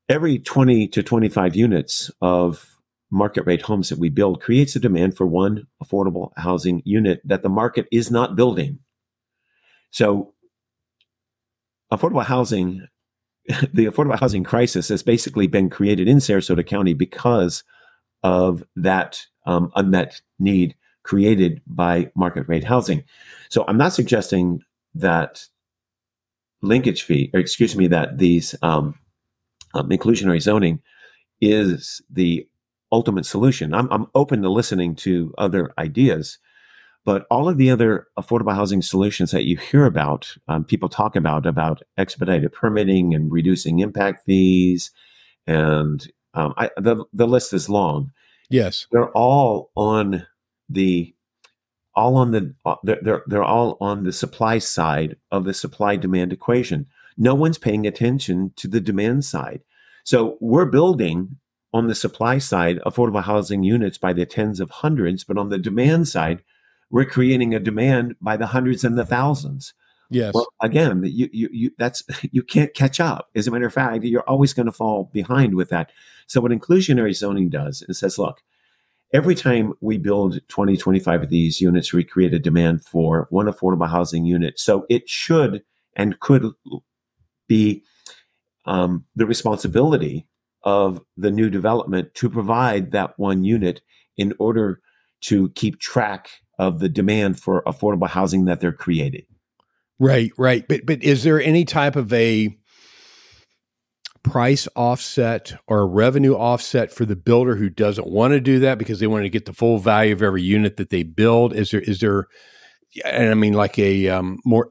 Every 0.10 0.38
20 0.38 0.88
to 0.90 1.02
25 1.02 1.56
units 1.56 2.12
of 2.22 2.74
market 3.14 3.46
rate 3.46 3.62
homes 3.62 3.90
that 3.90 4.00
we 4.00 4.10
build 4.10 4.42
creates 4.42 4.76
a 4.76 4.80
demand 4.80 5.16
for 5.16 5.26
one 5.26 5.68
affordable 5.82 6.32
housing 6.36 6.82
unit 6.84 7.22
that 7.24 7.44
the 7.44 7.50
market 7.50 7.88
is 7.92 8.10
not 8.10 8.36
building. 8.36 8.80
So, 9.92 10.34
affordable 11.92 12.26
housing, 12.26 12.88
the 13.48 13.86
affordable 13.86 14.20
housing 14.20 14.44
crisis 14.44 14.90
has 14.90 15.04
basically 15.04 15.48
been 15.48 15.70
created 15.70 16.08
in 16.08 16.18
Sarasota 16.18 16.66
County 16.66 16.96
because 16.96 17.64
of 18.24 18.64
that 18.76 19.22
um, 19.46 19.72
unmet 19.76 20.22
need 20.40 20.76
created 21.04 21.62
by 21.68 22.10
market 22.16 22.48
rate 22.48 22.64
housing. 22.64 23.04
So, 23.50 23.64
I'm 23.68 23.78
not 23.78 23.94
suggesting 23.94 24.64
that 24.96 25.46
linkage 26.64 27.04
fee, 27.04 27.30
or 27.34 27.40
excuse 27.40 27.76
me, 27.76 27.88
that 27.88 28.18
these 28.18 28.56
um, 28.64 28.96
um, 29.76 29.90
inclusionary 29.90 30.42
zoning 30.42 30.82
is 31.42 32.02
the 32.10 32.48
ultimate 32.92 33.26
solution. 33.26 33.74
I'm, 33.74 33.92
I'm 33.92 34.08
open 34.16 34.42
to 34.42 34.50
listening 34.50 34.96
to 34.98 35.34
other 35.38 35.74
ideas, 35.78 36.40
but 37.06 37.26
all 37.30 37.50
of 37.50 37.58
the 37.58 37.70
other 37.70 38.08
affordable 38.18 38.56
housing 38.56 38.82
solutions 38.82 39.32
that 39.32 39.44
you 39.44 39.58
hear 39.58 39.86
about, 39.86 40.36
um, 40.48 40.64
people 40.64 40.90
talk 40.90 41.16
about, 41.16 41.46
about 41.46 41.82
expedited 41.98 42.54
permitting 42.54 43.14
and 43.14 43.32
reducing 43.32 43.80
impact 43.80 44.24
fees, 44.26 44.92
and 45.46 46.08
um, 46.34 46.54
I, 46.58 46.70
the 46.78 47.04
the 47.12 47.28
list 47.28 47.54
is 47.54 47.70
long. 47.70 48.12
Yes, 48.50 48.88
they're 48.92 49.12
all 49.12 49.72
on 49.76 50.26
the 50.70 51.13
all 51.96 52.16
on 52.16 52.32
the 52.32 52.56
they're 52.84 53.24
they're 53.28 53.44
all 53.44 53.78
on 53.80 54.04
the 54.04 54.14
supply 54.14 54.58
side 54.58 55.18
of 55.32 55.44
the 55.44 55.54
supply 55.54 55.96
demand 55.96 56.34
equation. 56.34 56.88
No 57.18 57.36
one's 57.36 57.58
paying 57.58 57.86
attention 57.86 58.54
to 58.56 58.68
the 58.68 58.82
demand 58.82 59.26
side. 59.26 59.62
So 60.04 60.38
we're 60.42 60.66
building 60.66 61.38
on 61.74 61.88
the 61.88 61.96
supply 61.96 62.38
side 62.38 62.80
affordable 62.86 63.24
housing 63.24 63.64
units 63.64 63.98
by 63.98 64.14
the 64.14 64.26
tens 64.26 64.60
of 64.60 64.70
hundreds, 64.70 65.24
but 65.24 65.38
on 65.38 65.50
the 65.50 65.58
demand 65.58 66.08
side, 66.08 66.44
we're 66.90 67.06
creating 67.06 67.56
a 67.56 67.60
demand 67.60 68.16
by 68.22 68.38
the 68.38 68.48
hundreds 68.48 68.84
and 68.84 68.98
the 68.98 69.06
thousands. 69.06 69.74
Yes. 70.10 70.34
Well, 70.36 70.48
again, 70.62 71.02
you, 71.04 71.28
you, 71.34 71.50
you, 71.52 71.72
that's, 71.80 72.04
you 72.32 72.44
can't 72.44 72.74
catch 72.76 73.00
up. 73.00 73.30
As 73.36 73.48
a 73.48 73.52
matter 73.52 73.66
of 73.66 73.74
fact, 73.74 74.04
you're 74.04 74.30
always 74.30 74.54
going 74.54 74.68
to 74.68 74.72
fall 74.72 75.10
behind 75.12 75.56
with 75.56 75.70
that. 75.70 75.92
So 76.28 76.40
what 76.40 76.52
inclusionary 76.52 77.16
zoning 77.16 77.50
does 77.50 77.84
is 77.90 78.00
says, 78.00 78.20
look, 78.20 78.42
every 79.14 79.36
time 79.36 79.74
we 79.80 79.98
build 79.98 80.40
20, 80.50 80.76
25 80.76 81.24
of 81.24 81.30
these 81.30 81.62
units, 81.62 81.94
we 81.94 82.04
create 82.04 82.34
a 82.34 82.40
demand 82.40 82.84
for 82.84 83.28
one 83.30 83.46
affordable 83.46 83.90
housing 83.90 84.26
unit. 84.26 84.60
So 84.60 84.86
it 84.90 85.08
should 85.08 85.64
and 85.96 86.20
could 86.20 86.52
be 87.48 87.84
um, 88.66 89.06
the 89.16 89.28
responsibility 89.28 90.28
of 90.64 91.02
the 91.16 91.32
new 91.32 91.50
development 91.50 92.16
to 92.16 92.30
provide 92.30 92.92
that 92.92 93.18
one 93.20 93.44
unit 93.44 93.82
in 94.18 94.34
order 94.40 94.82
to 95.22 95.50
keep 95.50 95.80
track 95.80 96.30
of 96.58 96.80
the 96.80 96.90
demand 96.90 97.40
for 97.40 97.62
affordable 97.64 98.08
housing 98.08 98.46
that 98.46 98.60
they're 98.60 98.72
creating. 98.72 99.26
Right, 100.00 100.32
right. 100.38 100.68
But 100.68 100.86
but 100.86 101.04
is 101.04 101.24
there 101.24 101.42
any 101.42 101.66
type 101.66 101.96
of 101.96 102.12
a 102.14 102.58
price 104.24 104.68
offset 104.76 105.54
or 105.68 105.82
a 105.82 105.86
revenue 105.86 106.34
offset 106.34 106.92
for 106.92 107.06
the 107.06 107.16
builder 107.16 107.56
who 107.56 107.70
doesn't 107.70 108.08
want 108.08 108.32
to 108.32 108.40
do 108.40 108.60
that 108.60 108.78
because 108.78 109.00
they 109.00 109.08
want 109.08 109.24
to 109.24 109.30
get 109.30 109.46
the 109.46 109.54
full 109.54 109.78
value 109.78 110.14
of 110.14 110.22
every 110.22 110.42
unit 110.42 110.78
that 110.78 110.90
they 110.90 111.04
build? 111.04 111.54
Is 111.54 111.72
there 111.72 111.82
is 111.82 112.00
there 112.00 112.28
and 113.06 113.30
I 113.30 113.34
mean 113.34 113.54
like 113.54 113.78
a 113.78 114.08
um, 114.10 114.40
more 114.46 114.70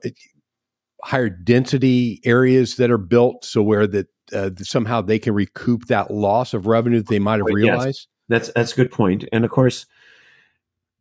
higher 1.05 1.29
density 1.29 2.21
areas 2.25 2.77
that 2.77 2.91
are 2.91 2.99
built 2.99 3.45
so 3.45 3.63
where 3.63 3.87
that 3.87 4.07
uh, 4.33 4.51
somehow 4.59 5.03
they 5.03 5.19
can 5.19 5.35
recoup 5.35 5.87
that 5.87 6.11
loss 6.11 6.55
of 6.55 6.67
revenue 6.67 6.99
that 6.99 7.09
they 7.09 7.19
might 7.19 7.39
have 7.39 7.47
realized? 7.47 7.87
Yes. 7.87 8.07
That's 8.29 8.53
that's 8.55 8.73
a 8.73 8.77
good 8.77 8.91
point. 8.91 9.29
And 9.33 9.45
of 9.45 9.51
course, 9.51 9.85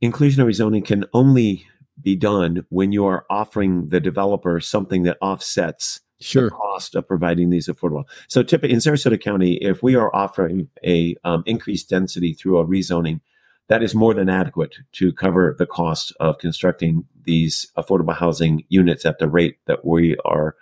inclusionary 0.03 0.53
zoning 0.53 0.83
can 0.83 1.05
only 1.13 1.65
be 2.01 2.15
done 2.15 2.65
when 2.69 2.91
you 2.91 3.05
are 3.05 3.25
offering 3.29 3.89
the 3.89 3.99
developer 3.99 4.59
something 4.59 5.03
that 5.03 5.17
offsets 5.21 6.01
sure. 6.23 6.45
the 6.45 6.51
cost 6.51 6.95
of 6.95 7.07
providing 7.07 7.49
these 7.49 7.67
affordable. 7.67 8.05
So, 8.27 8.43
typically 8.43 8.73
in 8.73 8.79
Sarasota 8.79 9.19
County, 9.19 9.53
if 9.55 9.83
we 9.83 9.95
are 9.95 10.15
offering 10.15 10.69
a 10.83 11.15
um, 11.23 11.43
increased 11.45 11.89
density 11.89 12.33
through 12.33 12.57
a 12.57 12.65
rezoning, 12.65 13.21
that 13.67 13.83
is 13.83 13.95
more 13.95 14.13
than 14.13 14.27
adequate 14.27 14.75
to 14.93 15.13
cover 15.13 15.55
the 15.57 15.65
cost 15.65 16.13
of 16.19 16.39
constructing 16.39 17.05
these 17.23 17.71
affordable 17.77 18.15
housing 18.15 18.65
units 18.67 19.05
at 19.05 19.19
the 19.19 19.29
rate 19.29 19.59
that 19.65 19.85
we 19.85 20.17
are 20.25 20.55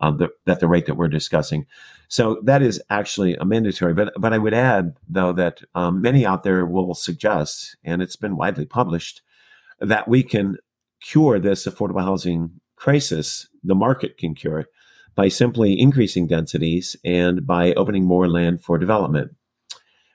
um, 0.00 0.18
the, 0.18 0.28
at 0.46 0.60
the 0.60 0.68
rate 0.68 0.86
that 0.86 0.96
we're 0.96 1.08
discussing. 1.08 1.66
So 2.08 2.40
that 2.44 2.62
is 2.62 2.82
actually 2.90 3.34
a 3.36 3.44
mandatory. 3.44 3.94
But 3.94 4.12
but 4.18 4.32
I 4.32 4.38
would 4.38 4.54
add 4.54 4.96
though 5.08 5.32
that 5.32 5.62
um, 5.74 6.02
many 6.02 6.26
out 6.26 6.42
there 6.42 6.66
will 6.66 6.94
suggest, 6.94 7.76
and 7.84 8.02
it's 8.02 8.16
been 8.16 8.36
widely 8.36 8.66
published, 8.66 9.22
that 9.78 10.08
we 10.08 10.22
can 10.22 10.56
cure 11.00 11.38
this 11.38 11.66
affordable 11.66 12.02
housing 12.02 12.60
crisis. 12.76 13.48
The 13.62 13.74
market 13.74 14.18
can 14.18 14.34
cure 14.34 14.60
it 14.60 14.66
by 15.20 15.28
simply 15.28 15.78
increasing 15.78 16.26
densities 16.26 16.96
and 17.04 17.46
by 17.46 17.74
opening 17.74 18.06
more 18.06 18.26
land 18.26 18.64
for 18.64 18.78
development. 18.78 19.30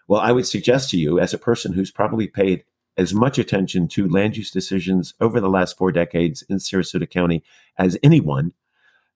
Well, 0.07 0.19
I 0.19 0.31
would 0.31 0.47
suggest 0.47 0.89
to 0.89 0.97
you, 0.97 1.19
as 1.19 1.31
a 1.31 1.37
person 1.37 1.73
who's 1.73 1.91
probably 1.91 2.25
paid 2.25 2.63
as 2.97 3.13
much 3.13 3.37
attention 3.37 3.87
to 3.89 4.09
land 4.09 4.35
use 4.35 4.49
decisions 4.49 5.13
over 5.21 5.39
the 5.39 5.47
last 5.47 5.77
four 5.77 5.91
decades 5.91 6.41
in 6.49 6.57
Sarasota 6.57 7.07
County 7.07 7.43
as 7.77 7.99
anyone, 8.01 8.53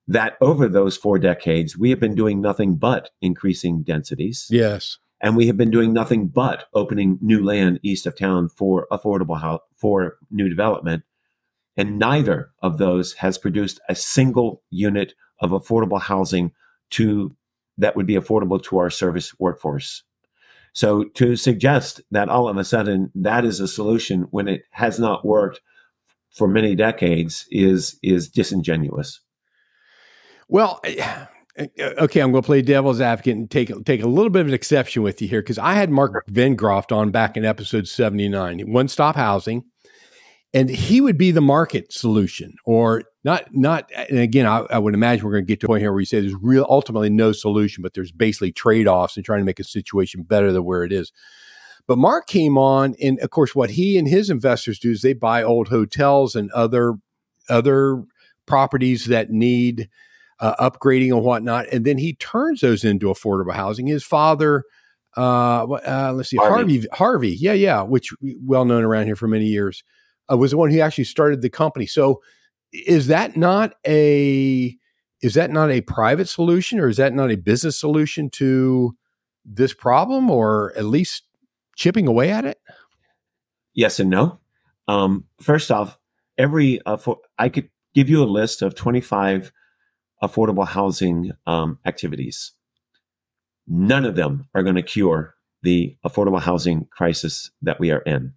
that 0.06 0.36
over 0.40 0.68
those 0.68 0.96
four 0.96 1.18
decades, 1.18 1.76
we 1.76 1.90
have 1.90 1.98
been 1.98 2.14
doing 2.14 2.40
nothing 2.40 2.76
but 2.76 3.10
increasing 3.20 3.82
densities. 3.82 4.46
Yes. 4.48 4.98
And 5.20 5.36
we 5.36 5.48
have 5.48 5.56
been 5.56 5.72
doing 5.72 5.92
nothing 5.92 6.28
but 6.28 6.66
opening 6.72 7.18
new 7.20 7.44
land 7.44 7.80
east 7.82 8.06
of 8.06 8.16
town 8.16 8.48
for 8.48 8.86
affordable 8.92 9.40
house, 9.40 9.62
for 9.74 10.18
new 10.30 10.48
development. 10.48 11.02
And 11.76 11.98
neither 11.98 12.52
of 12.62 12.78
those 12.78 13.14
has 13.14 13.38
produced 13.38 13.80
a 13.88 13.96
single 13.96 14.62
unit 14.70 15.14
of 15.40 15.50
affordable 15.50 16.00
housing 16.00 16.52
to 16.90 17.34
that 17.78 17.96
would 17.96 18.06
be 18.06 18.14
affordable 18.14 18.62
to 18.62 18.78
our 18.78 18.90
service 18.90 19.32
workforce. 19.38 20.02
So 20.72 21.04
to 21.14 21.34
suggest 21.36 22.00
that 22.10 22.28
all 22.28 22.48
of 22.48 22.56
a 22.56 22.64
sudden 22.64 23.10
that 23.14 23.44
is 23.44 23.60
a 23.60 23.68
solution 23.68 24.22
when 24.30 24.48
it 24.48 24.62
has 24.70 24.98
not 24.98 25.24
worked 25.24 25.60
for 26.30 26.46
many 26.46 26.74
decades 26.74 27.46
is 27.50 27.98
is 28.02 28.28
disingenuous. 28.28 29.20
Well, 30.48 30.80
uh, 30.84 31.26
okay, 31.80 32.20
I'm 32.20 32.32
going 32.32 32.42
to 32.42 32.46
play 32.46 32.62
devil's 32.62 33.00
advocate 33.00 33.36
and 33.36 33.50
take 33.50 33.72
take 33.84 34.02
a 34.02 34.08
little 34.08 34.30
bit 34.30 34.40
of 34.40 34.48
an 34.48 34.54
exception 34.54 35.02
with 35.02 35.20
you 35.20 35.28
here 35.28 35.42
because 35.42 35.58
I 35.58 35.74
had 35.74 35.90
Mark 35.90 36.24
Vengroff 36.28 36.94
on 36.94 37.10
back 37.10 37.36
in 37.36 37.44
episode 37.44 37.88
79, 37.88 38.60
one 38.70 38.88
stop 38.88 39.16
housing, 39.16 39.64
and 40.54 40.68
he 40.70 41.00
would 41.00 41.18
be 41.18 41.30
the 41.30 41.40
market 41.40 41.92
solution 41.92 42.54
or 42.64 43.04
not 43.24 43.54
not 43.54 43.90
and 43.94 44.18
again 44.18 44.46
I, 44.46 44.60
I, 44.70 44.78
would 44.78 44.94
imagine 44.94 45.24
we're 45.24 45.32
going 45.32 45.44
to 45.44 45.48
get 45.48 45.60
to 45.60 45.66
a 45.66 45.68
point 45.68 45.82
here 45.82 45.92
where 45.92 46.00
you 46.00 46.06
say 46.06 46.20
there's 46.20 46.34
real 46.40 46.66
ultimately 46.68 47.10
no 47.10 47.32
solution 47.32 47.82
but 47.82 47.94
there's 47.94 48.12
basically 48.12 48.52
trade-offs 48.52 49.16
and 49.16 49.24
trying 49.24 49.40
to 49.40 49.44
make 49.44 49.60
a 49.60 49.64
situation 49.64 50.22
better 50.22 50.52
than 50.52 50.64
where 50.64 50.84
it 50.84 50.92
is 50.92 51.12
but 51.86 51.98
mark 51.98 52.26
came 52.26 52.56
on 52.56 52.94
and 53.02 53.18
of 53.20 53.30
course 53.30 53.54
what 53.54 53.70
he 53.70 53.98
and 53.98 54.08
his 54.08 54.30
investors 54.30 54.78
do 54.78 54.90
is 54.90 55.02
they 55.02 55.12
buy 55.12 55.42
old 55.42 55.68
hotels 55.68 56.34
and 56.34 56.50
other 56.52 56.94
other 57.48 58.02
properties 58.46 59.06
that 59.06 59.30
need 59.30 59.88
uh, 60.40 60.70
upgrading 60.70 61.12
and 61.14 61.22
whatnot 61.22 61.66
and 61.70 61.84
then 61.84 61.98
he 61.98 62.14
turns 62.14 62.62
those 62.62 62.84
into 62.84 63.06
affordable 63.06 63.52
housing 63.52 63.86
his 63.86 64.02
father 64.02 64.64
uh, 65.16 65.64
uh, 65.64 66.12
let's 66.14 66.30
see 66.30 66.36
harvey. 66.36 66.54
harvey 66.54 66.86
harvey 66.92 67.36
yeah 67.38 67.52
yeah 67.52 67.82
which 67.82 68.14
well 68.42 68.64
known 68.64 68.84
around 68.84 69.06
here 69.06 69.16
for 69.16 69.28
many 69.28 69.46
years 69.46 69.84
uh, 70.30 70.36
was 70.36 70.52
the 70.52 70.56
one 70.56 70.70
who 70.70 70.80
actually 70.80 71.04
started 71.04 71.42
the 71.42 71.50
company. 71.50 71.86
So 71.86 72.22
is 72.72 73.08
that 73.08 73.36
not 73.36 73.74
a 73.86 74.76
is 75.22 75.34
that 75.34 75.50
not 75.50 75.70
a 75.70 75.82
private 75.82 76.28
solution 76.28 76.80
or 76.80 76.88
is 76.88 76.96
that 76.96 77.12
not 77.12 77.30
a 77.30 77.36
business 77.36 77.78
solution 77.78 78.30
to 78.30 78.96
this 79.44 79.74
problem 79.74 80.30
or 80.30 80.72
at 80.76 80.84
least 80.84 81.24
chipping 81.76 82.06
away 82.06 82.30
at 82.30 82.44
it? 82.44 82.58
Yes 83.74 84.00
and 84.00 84.08
no. 84.08 84.40
Um, 84.88 85.24
first 85.40 85.70
off, 85.70 85.98
every 86.38 86.80
uh, 86.86 86.96
for, 86.96 87.18
I 87.38 87.50
could 87.50 87.68
give 87.94 88.08
you 88.08 88.22
a 88.22 88.24
list 88.24 88.62
of 88.62 88.74
25 88.74 89.52
affordable 90.22 90.66
housing 90.66 91.32
um, 91.46 91.78
activities. 91.84 92.52
None 93.66 94.06
of 94.06 94.16
them 94.16 94.48
are 94.54 94.62
going 94.62 94.76
to 94.76 94.82
cure 94.82 95.34
the 95.62 95.96
affordable 96.04 96.40
housing 96.40 96.86
crisis 96.90 97.50
that 97.62 97.78
we 97.78 97.90
are 97.90 98.00
in 98.00 98.32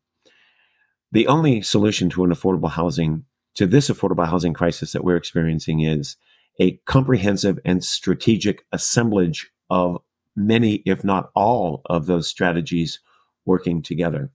the 1.14 1.28
only 1.28 1.62
solution 1.62 2.10
to 2.10 2.24
an 2.24 2.32
affordable 2.32 2.72
housing 2.72 3.24
to 3.56 3.66
this 3.66 3.90
affordable 3.90 4.28
housing 4.28 4.54
crisis 4.54 4.92
that 4.94 5.04
we're 5.04 5.16
experiencing 5.16 5.82
is 5.82 6.18
a 6.60 6.78
comprehensive 6.86 7.60
and 7.66 7.84
strategic 7.84 8.66
assemblage 8.72 9.52
of 9.70 9.98
many, 10.36 10.76
if 10.86 11.04
not 11.04 11.32
all, 11.36 11.82
of 11.86 12.06
those 12.06 12.28
strategies 12.28 13.00
working 13.46 13.82
together. 13.82 14.32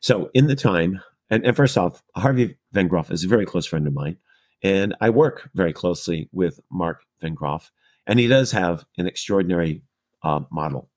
So, 0.00 0.30
in 0.34 0.46
the 0.46 0.56
time, 0.56 1.00
and, 1.30 1.44
and 1.44 1.56
first 1.56 1.78
off, 1.78 2.02
Harvey 2.16 2.56
Vengroff 2.74 3.10
is 3.10 3.24
a 3.24 3.28
very 3.28 3.46
close 3.46 3.66
friend 3.66 3.86
of 3.86 3.94
mine, 3.94 4.16
and 4.62 4.94
I 5.00 5.10
work 5.10 5.50
very 5.54 5.72
closely 5.72 6.28
with 6.32 6.60
Mark 6.70 7.02
Vengroff, 7.22 7.70
and 8.06 8.18
he 8.18 8.26
does 8.26 8.52
have 8.52 8.84
an 8.98 9.06
extraordinary 9.06 9.82
uh, 10.22 10.40
model. 10.50 10.90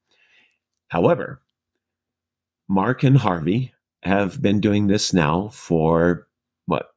However, 0.89 1.41
Mark 2.67 3.03
and 3.03 3.17
Harvey 3.17 3.73
have 4.03 4.41
been 4.41 4.59
doing 4.59 4.87
this 4.87 5.13
now 5.13 5.49
for 5.49 6.27
what, 6.65 6.93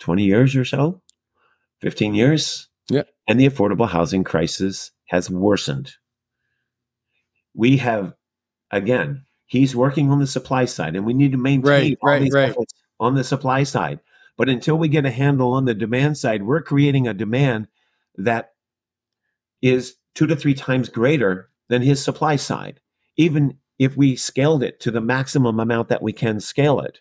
20 0.00 0.24
years 0.24 0.56
or 0.56 0.64
so? 0.64 1.00
15 1.80 2.14
years? 2.14 2.68
Yeah. 2.88 3.04
And 3.28 3.38
the 3.38 3.48
affordable 3.48 3.88
housing 3.88 4.24
crisis 4.24 4.90
has 5.06 5.30
worsened. 5.30 5.92
We 7.54 7.76
have, 7.78 8.14
again, 8.70 9.24
he's 9.46 9.76
working 9.76 10.10
on 10.10 10.18
the 10.18 10.26
supply 10.26 10.64
side, 10.64 10.96
and 10.96 11.06
we 11.06 11.14
need 11.14 11.32
to 11.32 11.38
maintain 11.38 11.96
right, 12.02 12.30
right, 12.32 12.32
right. 12.32 12.56
on 12.98 13.14
the 13.14 13.24
supply 13.24 13.62
side. 13.62 14.00
But 14.36 14.48
until 14.48 14.76
we 14.76 14.88
get 14.88 15.06
a 15.06 15.10
handle 15.10 15.52
on 15.52 15.64
the 15.64 15.74
demand 15.74 16.16
side, 16.18 16.42
we're 16.42 16.62
creating 16.62 17.06
a 17.06 17.14
demand 17.14 17.68
that 18.16 18.52
is 19.62 19.96
two 20.14 20.26
to 20.26 20.36
three 20.36 20.54
times 20.54 20.88
greater 20.88 21.50
than 21.68 21.82
his 21.82 22.02
supply 22.02 22.36
side, 22.36 22.80
even 23.16 23.58
if 23.78 23.96
we 23.96 24.16
scaled 24.16 24.62
it 24.62 24.80
to 24.80 24.90
the 24.90 25.00
maximum 25.00 25.60
amount 25.60 25.88
that 25.88 26.02
we 26.02 26.12
can 26.12 26.40
scale 26.40 26.80
it, 26.80 27.00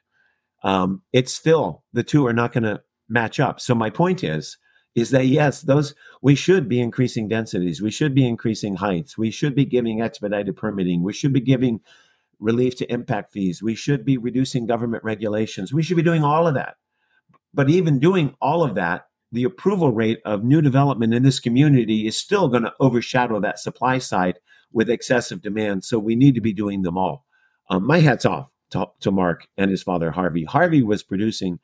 um, 0.63 1.01
it's 1.13 1.33
still 1.33 1.83
the 1.93 2.03
two 2.03 2.25
are 2.27 2.33
not 2.33 2.53
going 2.53 2.63
to 2.63 2.81
match 3.09 3.39
up. 3.39 3.59
So 3.59 3.75
my 3.75 3.89
point 3.89 4.23
is, 4.23 4.57
is 4.95 5.11
that 5.11 5.27
yes, 5.27 5.61
those 5.61 5.93
we 6.21 6.35
should 6.35 6.67
be 6.67 6.79
increasing 6.79 7.27
densities, 7.27 7.81
we 7.81 7.91
should 7.91 8.15
be 8.15 8.27
increasing 8.27 8.75
heights, 8.75 9.17
we 9.17 9.31
should 9.31 9.55
be 9.55 9.65
giving 9.65 10.01
expedited 10.01 10.55
permitting, 10.55 11.03
we 11.03 11.13
should 11.13 11.33
be 11.33 11.41
giving 11.41 11.81
relief 12.39 12.75
to 12.77 12.91
impact 12.91 13.33
fees. 13.33 13.61
We 13.61 13.75
should 13.75 14.05
be 14.05 14.17
reducing 14.17 14.65
government 14.65 15.03
regulations. 15.03 15.73
We 15.73 15.83
should 15.83 15.97
be 15.97 16.03
doing 16.03 16.23
all 16.23 16.47
of 16.47 16.55
that. 16.55 16.75
But 17.53 17.69
even 17.69 17.99
doing 17.99 18.35
all 18.41 18.63
of 18.63 18.75
that, 18.75 19.07
the 19.31 19.43
approval 19.43 19.91
rate 19.91 20.19
of 20.25 20.43
new 20.43 20.61
development 20.61 21.13
in 21.13 21.23
this 21.23 21.39
community 21.39 22.07
is 22.07 22.17
still 22.17 22.47
going 22.47 22.63
to 22.63 22.73
overshadow 22.79 23.39
that 23.39 23.59
supply 23.59 23.99
side 23.99 24.39
with 24.71 24.89
excessive 24.89 25.41
demand. 25.41 25.83
So 25.83 25.99
we 25.99 26.15
need 26.15 26.35
to 26.35 26.41
be 26.41 26.53
doing 26.53 26.81
them 26.81 26.97
all. 26.97 27.25
Um, 27.69 27.85
my 27.85 27.99
hat's 27.99 28.25
off 28.25 28.51
to, 28.71 28.87
to 29.01 29.11
Mark 29.11 29.47
and 29.57 29.69
his 29.69 29.83
father, 29.83 30.11
Harvey. 30.11 30.45
Harvey 30.45 30.81
was 30.81 31.03
producing 31.03 31.59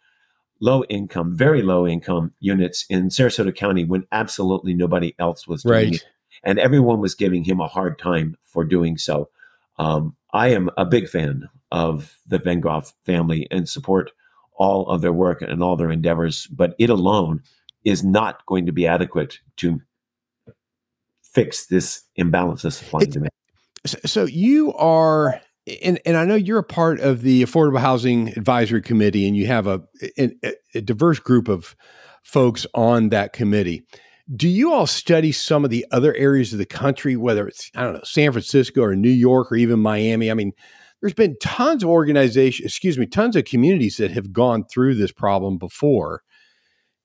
low 0.60 0.84
income, 0.86 1.36
very 1.36 1.62
low 1.62 1.88
income 1.88 2.34
units 2.40 2.86
in 2.90 3.10
Sarasota 3.10 3.56
County 3.56 3.84
when 3.84 4.06
absolutely 4.12 4.74
nobody 4.74 5.14
else 5.20 5.48
was 5.48 5.64
doing 5.64 5.74
right. 5.74 5.96
it. 5.96 6.06
And 6.44 6.60
everyone 6.60 7.00
was 7.00 7.16
giving 7.16 7.44
him 7.44 7.60
a 7.60 7.68
hard 7.68 7.98
time 7.98 8.38
for 8.44 8.64
doing 8.64 8.98
so. 8.98 9.30
Um, 9.78 10.16
I 10.34 10.50
am 10.50 10.70
a 10.78 10.86
big 10.86 11.10
fan 11.10 11.50
of 11.72 12.18
the 12.28 12.40
Vengroff 12.40 12.94
family 13.06 13.48
and 13.52 13.68
support 13.68 14.12
all 14.58 14.88
of 14.88 15.02
their 15.02 15.14
work 15.14 15.42
and 15.42 15.62
all 15.62 15.76
their 15.76 15.92
endeavors, 15.92 16.48
but 16.48 16.76
it 16.80 16.90
alone 16.90 17.42
is 17.84 18.04
not 18.04 18.46
going 18.46 18.66
to 18.66 18.72
be 18.72 18.88
adequate 18.88 19.40
to 19.58 19.82
fix 21.22 21.66
this 21.66 22.04
imbalance 22.16 22.64
of 22.64 22.74
supply 22.74 23.02
and 23.02 23.12
demand. 23.12 23.32
So 23.86 24.26
you 24.26 24.74
are, 24.74 25.42
and, 25.82 26.00
and 26.06 26.16
I 26.18 26.26
know 26.26 26.36
you're 26.36 26.60
a 26.60 26.64
part 26.64 27.00
of 27.00 27.22
the 27.22 27.44
Affordable 27.44 27.80
Housing 27.80 28.30
Advisory 28.30 28.82
Committee, 28.82 29.28
and 29.28 29.36
you 29.36 29.48
have 29.48 29.68
a, 29.68 29.82
a, 30.18 30.32
a 30.76 30.82
diverse 30.82 31.20
group 31.20 31.48
of 31.48 31.76
folks 32.24 32.66
on 32.74 33.10
that 33.10 33.34
committee. 33.34 33.84
Do 34.36 34.48
you 34.48 34.74
all 34.74 34.88
study 34.88 35.32
some 35.32 35.64
of 35.64 35.70
the 35.70 35.86
other 35.92 36.16
areas 36.16 36.52
of 36.52 36.60
the 36.60 36.66
country, 36.66 37.16
whether 37.16 37.48
it's, 37.48 37.70
I 37.76 37.84
don't 37.84 37.94
know, 37.94 38.02
San 38.04 38.32
Francisco 38.32 38.82
or 38.82 38.96
New 38.96 39.10
York 39.10 39.52
or 39.52 39.56
even 39.56 39.80
Miami? 39.80 40.32
I 40.32 40.34
mean, 40.34 40.52
there's 41.02 41.14
been 41.14 41.36
tons 41.40 41.84
of 41.84 41.90
organizations, 41.90 42.66
excuse 42.66 42.98
me, 42.98 43.06
tons 43.06 43.36
of 43.36 43.46
communities 43.46 43.98
that 43.98 44.12
have 44.12 44.34
gone 44.34 44.66
through 44.66 44.96
this 44.96 45.12
problem 45.12 45.60
before. 45.60 46.24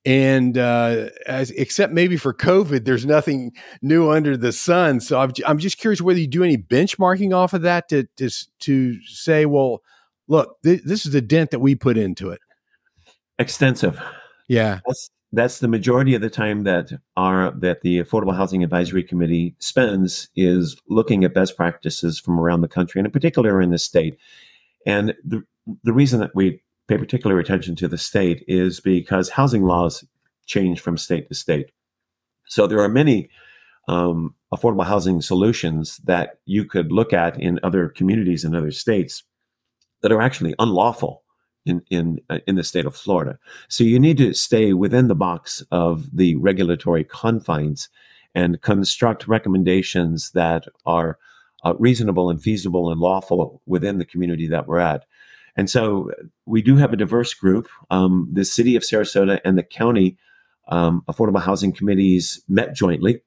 And 0.06 0.56
uh, 0.56 1.10
as, 1.26 1.50
except 1.50 1.92
maybe 1.92 2.16
for 2.16 2.32
COVID, 2.32 2.86
there's 2.86 3.04
nothing 3.04 3.52
new 3.82 4.10
under 4.10 4.34
the 4.34 4.52
sun. 4.52 5.00
So 5.00 5.20
I'm, 5.20 5.32
I'm 5.46 5.58
just 5.58 5.78
curious 5.78 6.00
whether 6.00 6.18
you 6.18 6.26
do 6.26 6.42
any 6.42 6.56
benchmarking 6.56 7.34
off 7.34 7.52
of 7.52 7.62
that 7.62 7.88
to 7.90 8.04
to, 8.16 8.30
to 8.60 9.02
say, 9.02 9.44
well, 9.44 9.82
look, 10.26 10.56
th- 10.62 10.82
this 10.84 11.04
is 11.04 11.12
the 11.12 11.20
dent 11.20 11.50
that 11.50 11.58
we 11.58 11.74
put 11.74 11.98
into 11.98 12.30
it. 12.30 12.40
Extensive. 13.38 14.00
Yeah, 14.48 14.80
that's 14.86 15.10
that's 15.32 15.58
the 15.60 15.68
majority 15.68 16.14
of 16.14 16.22
the 16.22 16.30
time 16.30 16.64
that 16.64 16.92
our 17.16 17.50
that 17.60 17.82
the 17.82 17.98
Affordable 17.98 18.34
Housing 18.34 18.64
Advisory 18.64 19.02
Committee 19.02 19.54
spends 19.58 20.28
is 20.34 20.76
looking 20.88 21.24
at 21.24 21.34
best 21.34 21.56
practices 21.56 22.18
from 22.18 22.40
around 22.40 22.62
the 22.62 22.68
country, 22.68 22.98
and 22.98 23.06
in 23.06 23.12
particular 23.12 23.60
in 23.60 23.70
the 23.70 23.78
state. 23.78 24.18
And 24.86 25.14
the 25.24 25.42
the 25.84 25.92
reason 25.92 26.20
that 26.20 26.34
we 26.34 26.62
pay 26.90 26.98
particular 26.98 27.38
attention 27.38 27.76
to 27.76 27.86
the 27.86 27.96
state 27.96 28.44
is 28.48 28.80
because 28.80 29.28
housing 29.28 29.62
laws 29.62 30.04
change 30.46 30.80
from 30.80 30.98
state 30.98 31.28
to 31.28 31.34
state. 31.34 31.70
So 32.48 32.66
there 32.66 32.80
are 32.80 32.88
many 32.88 33.30
um, 33.86 34.34
affordable 34.52 34.84
housing 34.84 35.22
solutions 35.22 35.98
that 35.98 36.40
you 36.46 36.64
could 36.64 36.90
look 36.90 37.12
at 37.12 37.40
in 37.40 37.60
other 37.62 37.88
communities 37.88 38.44
in 38.44 38.56
other 38.56 38.72
states 38.72 39.22
that 40.02 40.10
are 40.10 40.20
actually 40.20 40.56
unlawful 40.58 41.22
in 41.64 41.82
in 41.90 42.18
uh, 42.28 42.38
in 42.48 42.56
the 42.56 42.64
state 42.64 42.86
of 42.86 42.96
Florida. 42.96 43.38
So 43.68 43.84
you 43.84 44.00
need 44.00 44.18
to 44.18 44.34
stay 44.34 44.72
within 44.72 45.06
the 45.06 45.14
box 45.14 45.62
of 45.70 46.16
the 46.16 46.34
regulatory 46.36 47.04
confines 47.04 47.88
and 48.34 48.60
construct 48.62 49.28
recommendations 49.28 50.32
that 50.32 50.64
are 50.86 51.18
uh, 51.64 51.74
reasonable 51.78 52.30
and 52.30 52.42
feasible 52.42 52.90
and 52.90 53.00
lawful 53.00 53.62
within 53.66 53.98
the 53.98 54.04
community 54.04 54.48
that 54.48 54.66
we're 54.66 54.78
at. 54.78 55.04
And 55.60 55.68
so 55.68 56.10
we 56.46 56.62
do 56.62 56.76
have 56.76 56.94
a 56.94 56.96
diverse 56.96 57.34
group. 57.34 57.68
Um, 57.90 58.26
the 58.32 58.46
city 58.46 58.76
of 58.76 58.82
Sarasota 58.82 59.40
and 59.44 59.58
the 59.58 59.62
county 59.62 60.16
um, 60.68 61.02
affordable 61.06 61.42
housing 61.42 61.70
committees 61.70 62.42
met 62.48 62.74
jointly, 62.74 63.20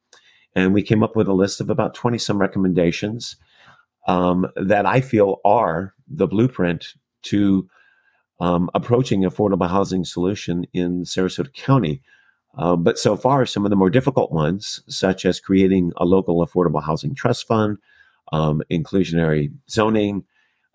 and 0.55 0.73
we 0.73 0.81
came 0.81 1.03
up 1.03 1.15
with 1.15 1.27
a 1.27 1.33
list 1.33 1.61
of 1.61 1.69
about 1.69 1.93
20 1.93 2.17
some 2.17 2.39
recommendations 2.39 3.35
um, 4.07 4.47
that 4.55 4.87
I 4.87 4.99
feel 4.99 5.41
are 5.45 5.93
the 6.07 6.25
blueprint 6.25 6.95
to 7.25 7.69
um, 8.39 8.67
approaching 8.73 9.21
affordable 9.21 9.69
housing 9.69 10.03
solution 10.03 10.65
in 10.73 11.03
Sarasota 11.03 11.53
County. 11.53 12.01
Uh, 12.57 12.75
but 12.75 12.97
so 12.97 13.15
far, 13.15 13.45
some 13.45 13.63
of 13.63 13.69
the 13.69 13.75
more 13.75 13.91
difficult 13.91 14.31
ones, 14.31 14.81
such 14.87 15.23
as 15.23 15.39
creating 15.39 15.91
a 15.97 16.05
local 16.05 16.43
affordable 16.43 16.81
housing 16.81 17.13
trust 17.13 17.45
fund, 17.45 17.77
um, 18.31 18.63
inclusionary 18.71 19.53
zoning, 19.69 20.23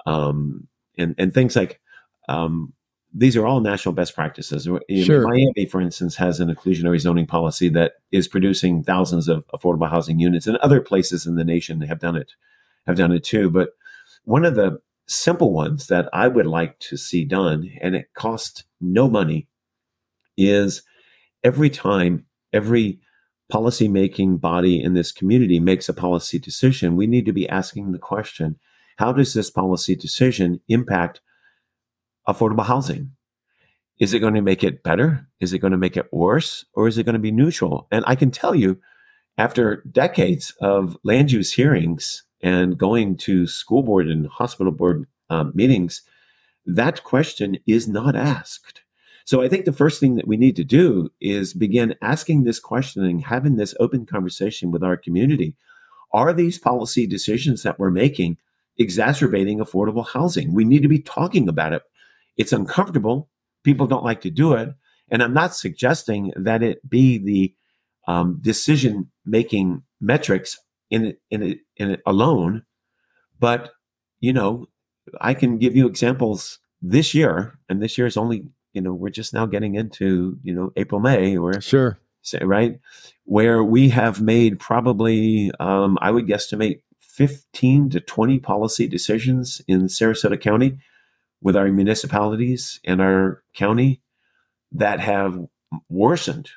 um, 0.07 0.68
and, 0.99 1.15
and 1.19 1.33
things 1.33 1.57
like 1.57 1.81
um, 2.29 2.73
these 3.15 3.37
are 3.37 3.47
all 3.47 3.61
national 3.61 3.95
best 3.95 4.15
practices. 4.15 4.65
Sure. 4.65 5.29
Miami, 5.29 5.67
for 5.67 5.81
instance, 5.81 6.17
has 6.17 6.41
an 6.41 6.55
inclusionary 6.55 7.01
zoning 7.01 7.27
policy 7.27 7.69
that 7.71 7.95
is 8.13 8.29
producing 8.29 8.85
thousands 8.85 9.29
of 9.29 9.47
affordable 9.49 9.89
housing 9.89 10.19
units, 10.19 10.47
and 10.47 10.57
other 10.59 10.81
places 10.81 11.27
in 11.27 11.37
the 11.37 11.45
nation 11.45 11.81
have 11.81 12.01
done 12.01 12.17
it, 12.17 12.33
have 12.87 12.97
done 12.97 13.13
it 13.13 13.25
too. 13.25 13.51
But 13.51 13.71
one 14.25 14.45
of 14.45 14.57
the 14.57 14.81
simple 15.07 15.53
ones 15.53 15.87
that 15.87 16.09
I 16.13 16.29
would 16.29 16.47
like 16.47 16.79
to 16.81 16.97
see 16.97 17.25
done, 17.25 17.71
and 17.81 17.97
it 17.97 18.13
costs 18.15 18.65
no 18.81 19.09
money, 19.09 19.49
is 20.37 20.83
every 21.43 21.71
time 21.71 22.27
every 22.53 23.01
policy 23.51 23.89
making 23.89 24.37
body 24.37 24.83
in 24.83 24.93
this 24.93 25.13
community 25.13 25.59
makes 25.59 25.89
a 25.89 25.95
policy 25.95 26.39
decision, 26.39 26.97
we 26.97 27.07
need 27.07 27.25
to 27.25 27.33
be 27.33 27.49
asking 27.49 27.93
the 27.93 27.99
question 27.99 28.59
how 28.99 29.13
does 29.13 29.33
this 29.33 29.49
policy 29.49 29.95
decision 29.95 30.61
impact 30.69 31.21
affordable 32.29 32.67
housing? 32.67 33.13
Is 34.01 34.13
it 34.13 34.19
going 34.19 34.35
to 34.35 34.43
make 34.43 34.65
it 34.65 34.83
better? 34.83 35.29
Is 35.39 35.53
it 35.53 35.61
going 35.61 35.71
to 35.71 35.79
make 35.79 35.97
it 35.97 36.13
worse? 36.13 36.65
Or 36.75 36.89
is 36.89 36.99
it 36.99 37.05
going 37.05 37.15
to 37.15 37.21
be 37.21 37.31
neutral? 37.31 37.87
And 37.93 38.05
I 38.09 38.17
can 38.17 38.33
tell 38.33 38.57
you, 38.57 38.81
after 39.39 39.85
decades 39.93 40.53
of 40.61 40.97
land 41.05 41.31
use 41.31 41.53
hearings 41.53 42.25
and 42.41 42.77
going 42.77 43.17
to 43.19 43.47
school 43.47 43.85
board 43.85 44.09
and 44.09 44.27
hospital 44.27 44.73
board 44.73 45.07
um, 45.31 45.53
meetings, 45.55 46.03
that 46.67 47.05
question 47.05 47.57
is 47.69 47.87
not 47.87 48.17
asked. 48.17 48.83
So 49.25 49.43
I 49.43 49.49
think 49.49 49.65
the 49.65 49.73
first 49.73 50.01
thing 50.01 50.17
that 50.17 50.27
we 50.27 50.37
need 50.37 50.57
to 50.57 50.65
do 50.65 51.13
is 51.21 51.55
begin 51.55 51.95
asking 52.03 52.43
this 52.43 52.59
question 52.59 53.05
and 53.05 53.23
having 53.23 53.57
this 53.57 53.77
open 53.79 54.07
conversation 54.07 54.73
with 54.73 54.83
our 54.83 54.97
community. 54.97 55.55
Are 56.13 56.33
these 56.33 56.59
policy 56.59 57.07
decisions 57.07 57.63
that 57.63 57.79
we're 57.79 57.91
making 57.91 58.39
exacerbating 58.79 59.59
affordable 59.59 60.07
housing? 60.07 60.55
We 60.55 60.64
need 60.64 60.83
to 60.83 60.88
be 60.88 61.01
talking 61.01 61.49
about 61.49 61.73
it. 61.73 61.83
It's 62.37 62.53
uncomfortable. 62.53 63.29
People 63.64 63.87
don't 63.87 64.05
like 64.05 64.21
to 64.23 64.31
do 64.31 64.55
it. 64.55 64.71
And 65.11 65.23
I'm 65.23 65.35
not 65.35 65.55
suggesting 65.55 66.33
that 66.37 66.62
it 66.62 66.88
be 66.88 67.19
the 67.19 67.55
um, 68.07 68.38
decision 68.41 69.11
making 69.25 69.83
metrics 70.01 70.59
in 70.91 71.07
it, 71.07 71.21
in 71.31 71.43
it, 71.43 71.59
in 71.77 71.91
it 71.91 72.01
alone, 72.07 72.62
but 73.38 73.73
you 74.21 74.33
know, 74.33 74.67
I 75.21 75.35
can 75.35 75.59
give 75.59 75.77
you 75.77 75.87
examples 75.87 76.59
this 76.83 77.14
year, 77.14 77.59
and 77.69 77.83
this 77.83 77.99
year 77.99 78.07
is 78.07 78.17
only 78.17 78.45
you 78.73 78.81
know 78.81 78.93
we're 78.93 79.11
just 79.11 79.35
now 79.35 79.47
getting 79.47 79.75
into 79.75 80.38
you 80.43 80.55
know 80.55 80.73
April 80.77 81.01
May 81.01 81.37
or 81.37 81.61
sure 81.61 81.99
say 82.23 82.41
right 82.43 82.79
where 83.25 83.62
we 83.64 83.88
have 83.88 84.21
made 84.21 84.59
probably 84.59 85.51
um, 85.61 85.99
I 86.01 86.11
would 86.11 86.27
guesstimate 86.27 86.81
15 87.18 87.90
to 87.90 88.00
20 88.00 88.38
policy 88.38 88.87
decisions 88.87 89.61
in 89.66 89.87
Sarasota 89.87 90.40
County 90.40 90.78
with 91.42 91.57
our 91.57 91.66
municipalities 91.66 92.78
and 92.85 93.02
our 93.02 93.42
county 93.54 94.00
that 94.70 95.00
have 95.00 95.37
worsened 95.88 96.48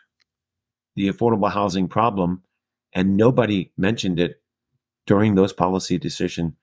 the 0.95 1.10
affordable 1.10 1.52
housing 1.52 1.88
problem, 1.88 2.43
and 2.93 3.17
nobody 3.17 3.71
mentioned 3.76 4.19
it 4.19 4.39
during 5.08 5.34
those 5.34 5.52
policy 5.52 5.97
decision 5.97 6.56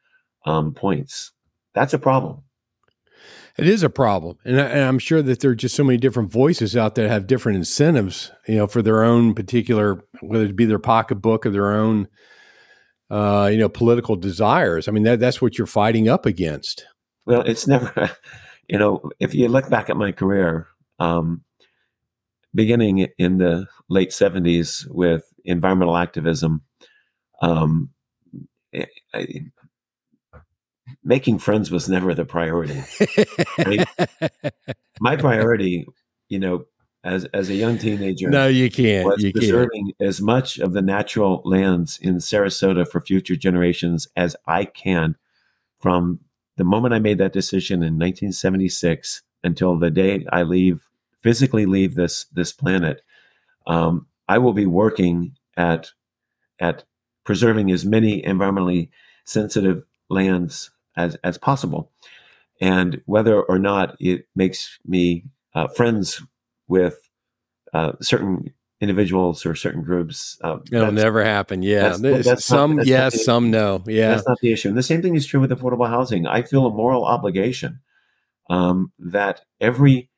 um, 0.47 0.75
points. 0.75 1.33
That's 1.75 1.93
a 1.93 1.99
problem. 1.99 2.43
It 3.57 3.67
is 3.67 3.83
a 3.83 3.91
problem, 3.91 4.39
and, 4.45 4.61
I, 4.61 4.79
am 4.79 5.01
sure 5.01 5.23
that 5.23 5.41
there 5.41 5.51
are 5.51 5.57
just 5.57 5.75
so 5.75 5.83
many 5.83 5.99
different 5.99 6.31
voices 6.31 6.77
out 6.77 6.95
there 6.95 7.09
that 7.09 7.13
have 7.13 7.27
different 7.27 7.57
incentives, 7.57 8.31
you 8.47 8.59
know, 8.59 8.69
for 8.69 8.81
their 8.81 9.03
own 9.03 9.35
particular, 9.35 10.05
whether 10.21 10.45
it 10.45 10.55
be 10.55 10.67
their 10.67 10.79
pocketbook 10.79 11.45
or 11.45 11.51
their 11.51 11.73
own, 11.75 12.07
uh, 13.11 13.49
you 13.51 13.59
know, 13.59 13.69
political 13.69 14.17
desires. 14.17 14.89
I 14.89 14.93
mean, 14.93 15.05
that, 15.05 15.21
that's 15.21 15.41
what 15.41 15.59
you're 15.59 15.67
fighting 15.67 16.09
up 16.09 16.27
against. 16.27 16.87
Well, 17.27 17.43
it's 17.43 17.67
never, 17.67 18.11
you 18.69 18.79
know, 18.79 19.11
if 19.21 19.35
you 19.35 19.49
look 19.49 19.69
back 19.71 19.91
at 19.91 19.97
my 19.97 20.13
career, 20.13 20.69
um, 20.99 21.43
beginning 22.55 23.07
in 23.19 23.39
the 23.39 23.67
late 23.89 24.11
70s 24.11 24.87
with 24.89 25.25
environmental 25.45 25.97
activism, 25.97 26.63
um, 27.41 27.91
I, 29.15 29.51
making 31.05 31.39
friends 31.39 31.71
was 31.71 31.89
never 31.89 32.15
the 32.15 32.25
priority. 32.25 32.83
My 35.01 35.17
priority, 35.17 35.87
you 36.29 36.39
know, 36.39 36.65
as 37.09 37.25
as 37.27 37.49
a 37.49 37.55
young 37.55 37.79
teenager, 37.79 38.29
no, 38.29 38.47
you 38.47 38.71
can't. 38.71 39.07
Was 39.07 39.23
you 39.23 39.33
preserving 39.33 39.93
can't. 39.99 40.09
as 40.09 40.21
much 40.21 40.59
of 40.59 40.73
the 40.73 40.83
natural 40.83 41.43
lands 41.45 41.99
in 42.01 42.17
Sarasota 42.17 42.87
for 42.87 43.01
future 43.01 43.37
generations 43.37 44.07
as 44.17 44.37
I 44.47 44.65
can 44.67 45.17
from 45.81 46.21
the 46.57 46.65
moment 46.65 46.95
I 46.95 46.99
made 46.99 47.19
that 47.19 47.33
decision 47.33 47.77
in 47.77 47.95
1976 47.95 49.23
until 49.45 49.79
the 49.79 49.91
day 49.91 50.27
I 50.31 50.43
leave, 50.43 50.89
physically 51.23 51.67
leave 51.67 51.95
this 51.95 52.27
this 52.33 52.53
planet, 52.53 53.03
um, 53.67 54.07
I 54.29 54.39
will 54.39 54.53
be 54.53 54.67
working 54.67 55.37
at 55.57 55.93
at 56.61 56.85
preserving 57.25 57.71
as 57.71 57.85
many 57.85 58.23
environmentally 58.23 58.91
sensitive 59.25 59.85
lands 60.11 60.71
as 60.97 61.17
as 61.25 61.39
possible, 61.39 61.91
and 62.61 63.01
whether 63.07 63.41
or 63.41 63.59
not 63.59 63.97
it 64.01 64.27
makes 64.35 64.79
me 64.85 65.25
uh, 65.55 65.69
friends 65.69 66.23
with 66.69 67.09
uh, 67.75 67.93
certain 68.01 68.53
individuals 68.81 69.45
or 69.45 69.55
certain 69.55 69.83
groups. 69.83 70.39
Uh, 70.43 70.59
It'll 70.71 70.93
never 70.93 71.25
happen. 71.25 71.63
Yeah. 71.63 71.97
That's, 71.97 72.25
that's 72.27 72.45
some 72.45 72.77
not, 72.77 72.87
yes, 72.87 73.25
some 73.25 73.51
no. 73.51 73.83
Yeah. 73.87 74.11
That's 74.11 74.29
not 74.29 74.39
the 74.41 74.53
issue. 74.53 74.69
And 74.69 74.79
the 74.79 74.83
same 74.83 75.03
thing 75.03 75.17
is 75.17 75.27
true 75.27 75.41
with 75.41 75.51
affordable 75.51 75.89
housing. 75.89 76.27
I 76.27 76.43
feel 76.43 76.67
a 76.67 76.71
moral 76.71 77.05
obligation 77.05 77.81
um, 78.49 78.93
that 78.99 79.41
every 79.61 80.11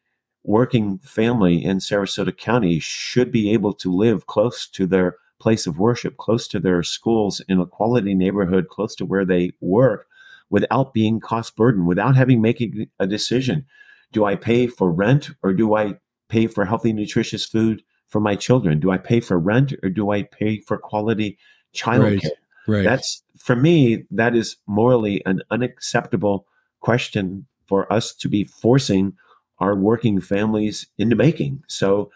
working 0.44 0.98
family 0.98 1.64
in 1.64 1.78
Sarasota 1.78 2.36
County 2.36 2.78
should 2.78 3.32
be 3.32 3.50
able 3.52 3.72
to 3.74 3.92
live 3.94 4.26
close 4.26 4.66
to 4.68 4.86
their 4.86 5.16
place 5.38 5.66
of 5.66 5.78
worship, 5.78 6.18
close 6.18 6.46
to 6.48 6.60
their 6.60 6.82
schools, 6.82 7.40
in 7.48 7.60
a 7.60 7.66
quality 7.66 8.14
neighborhood, 8.14 8.68
close 8.68 8.94
to 8.96 9.06
where 9.06 9.24
they 9.24 9.52
work, 9.60 10.06
without 10.50 10.92
being 10.92 11.18
cost 11.18 11.56
burdened, 11.56 11.86
without 11.86 12.14
having 12.14 12.42
making 12.42 12.88
a 12.98 13.06
decision. 13.06 13.64
Do 14.12 14.24
I 14.26 14.34
pay 14.34 14.66
for 14.66 14.90
rent 14.90 15.30
or 15.42 15.54
do 15.54 15.74
I 15.74 15.94
pay 16.30 16.46
for 16.46 16.64
healthy, 16.64 16.92
nutritious 16.92 17.44
food 17.44 17.82
for 18.08 18.20
my 18.20 18.36
children? 18.36 18.80
Do 18.80 18.90
I 18.90 18.98
pay 18.98 19.20
for 19.20 19.38
rent 19.38 19.74
or 19.82 19.90
do 19.90 20.10
I 20.10 20.22
pay 20.22 20.60
for 20.60 20.78
quality 20.78 21.38
childcare? 21.74 22.22
Right, 22.22 22.32
right. 22.66 22.84
That's 22.84 23.22
for 23.36 23.56
me, 23.56 24.04
that 24.10 24.34
is 24.34 24.56
morally 24.66 25.22
an 25.26 25.42
unacceptable 25.50 26.46
question 26.80 27.46
for 27.66 27.90
us 27.92 28.14
to 28.14 28.28
be 28.28 28.44
forcing 28.44 29.12
our 29.58 29.74
working 29.74 30.20
families 30.20 30.86
into 30.98 31.14
making. 31.14 31.62
So 31.68 32.10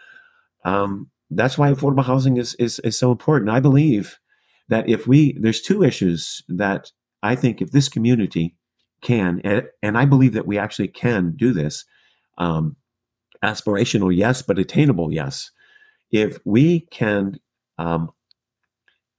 um, 0.65 1.11
that's 1.31 1.59
why 1.59 1.71
affordable 1.71 2.05
housing 2.05 2.39
is, 2.39 2.55
is 2.55 2.79
is 2.81 2.99
so 2.99 3.13
important. 3.13 3.51
I 3.51 3.61
believe 3.61 4.19
that 4.69 4.89
if 4.89 5.07
we 5.07 5.37
there's 5.39 5.61
two 5.61 5.83
issues 5.83 6.43
that 6.49 6.91
I 7.23 7.37
think 7.37 7.61
if 7.61 7.71
this 7.71 7.89
community 7.89 8.57
can 9.03 9.41
and, 9.45 9.69
and 9.83 9.99
I 9.99 10.07
believe 10.07 10.33
that 10.33 10.47
we 10.47 10.59
actually 10.59 10.89
can 10.89 11.35
do 11.37 11.53
this. 11.53 11.85
Um, 12.39 12.77
aspirational, 13.45 14.15
yes, 14.15 14.43
but 14.43 14.59
attainable, 14.59 15.13
yes. 15.13 15.51
If 16.11 16.39
we 16.45 16.81
can 16.91 17.39
um, 17.79 18.11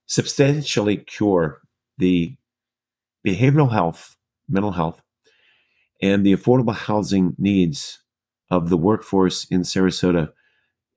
substantially 0.08 0.98
cure 0.98 1.62
the 1.98 2.36
behavioral 3.26 3.72
health, 3.72 4.18
mental 4.50 4.72
health, 4.72 5.02
and 6.02 6.26
the 6.26 6.36
affordable 6.36 6.76
housing 6.76 7.36
needs 7.38 8.00
of 8.50 8.70
the 8.70 8.78
workforce 8.78 9.46
in 9.46 9.62
Sarasota, 9.62 10.32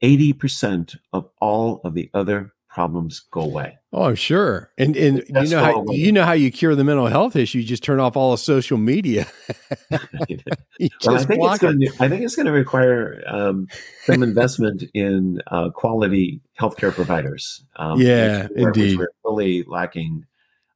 80% 0.02 0.96
of 1.12 1.28
all 1.40 1.80
of 1.84 1.94
the 1.94 2.10
other 2.14 2.52
problems 2.68 3.20
go 3.30 3.40
away. 3.40 3.78
Oh, 3.92 4.04
I'm 4.04 4.14
sure. 4.14 4.70
And 4.76 4.96
and 4.96 5.24
That's 5.30 5.50
you 5.50 5.56
know 5.56 5.64
how 5.64 5.84
you 5.88 6.12
know 6.12 6.24
how 6.24 6.32
you 6.32 6.50
cure 6.50 6.74
the 6.74 6.84
mental 6.84 7.06
health 7.06 7.36
issue. 7.36 7.58
You 7.58 7.64
just 7.64 7.82
turn 7.82 8.00
off 8.00 8.16
all 8.16 8.32
the 8.32 8.38
social 8.38 8.78
media. 8.78 9.26
well, 9.90 10.00
I 10.00 11.24
think, 11.24 11.42
it's 11.42 11.58
going 11.58 11.80
to, 11.80 11.92
I 11.98 12.08
think 12.08 12.22
it's 12.22 12.36
going 12.36 12.46
to 12.46 12.52
require 12.52 13.22
um, 13.26 13.68
some 14.04 14.22
investment 14.22 14.84
in 14.94 15.40
uh, 15.48 15.70
quality 15.70 16.40
healthcare 16.60 16.92
providers. 16.92 17.64
Um, 17.76 18.00
yeah, 18.00 18.48
which, 18.48 18.58
indeed. 18.58 18.98
Which 18.98 19.08
we're 19.08 19.30
fully 19.30 19.64
lacking 19.64 20.26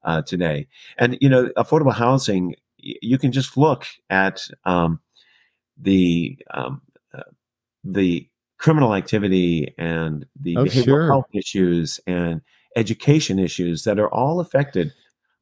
uh, 0.04 0.22
today. 0.22 0.68
And 0.98 1.18
you 1.20 1.28
know, 1.28 1.50
affordable 1.56 1.94
housing. 1.94 2.56
You 2.78 3.16
can 3.16 3.30
just 3.30 3.56
look 3.56 3.86
at 4.10 4.48
um, 4.64 5.00
the 5.78 6.38
um, 6.50 6.82
uh, 7.14 7.22
the 7.84 8.28
criminal 8.62 8.94
activity 8.94 9.74
and 9.76 10.24
the 10.40 10.56
oh, 10.56 10.64
behavioral 10.64 10.84
sure. 10.84 11.06
health 11.08 11.26
issues 11.34 11.98
and 12.06 12.40
education 12.76 13.40
issues 13.40 13.82
that 13.82 13.98
are 13.98 14.08
all 14.08 14.38
affected 14.38 14.92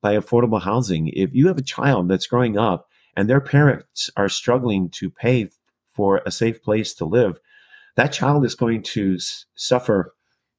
by 0.00 0.16
affordable 0.16 0.62
housing. 0.62 1.08
If 1.08 1.34
you 1.34 1.46
have 1.48 1.58
a 1.58 1.62
child 1.62 2.08
that's 2.08 2.26
growing 2.26 2.56
up 2.56 2.88
and 3.14 3.28
their 3.28 3.42
parents 3.42 4.08
are 4.16 4.30
struggling 4.30 4.88
to 4.92 5.10
pay 5.10 5.50
for 5.90 6.22
a 6.24 6.30
safe 6.30 6.62
place 6.62 6.94
to 6.94 7.04
live, 7.04 7.38
that 7.96 8.10
child 8.10 8.42
is 8.46 8.54
going 8.54 8.82
to 8.84 9.16
s- 9.16 9.44
suffer 9.54 10.14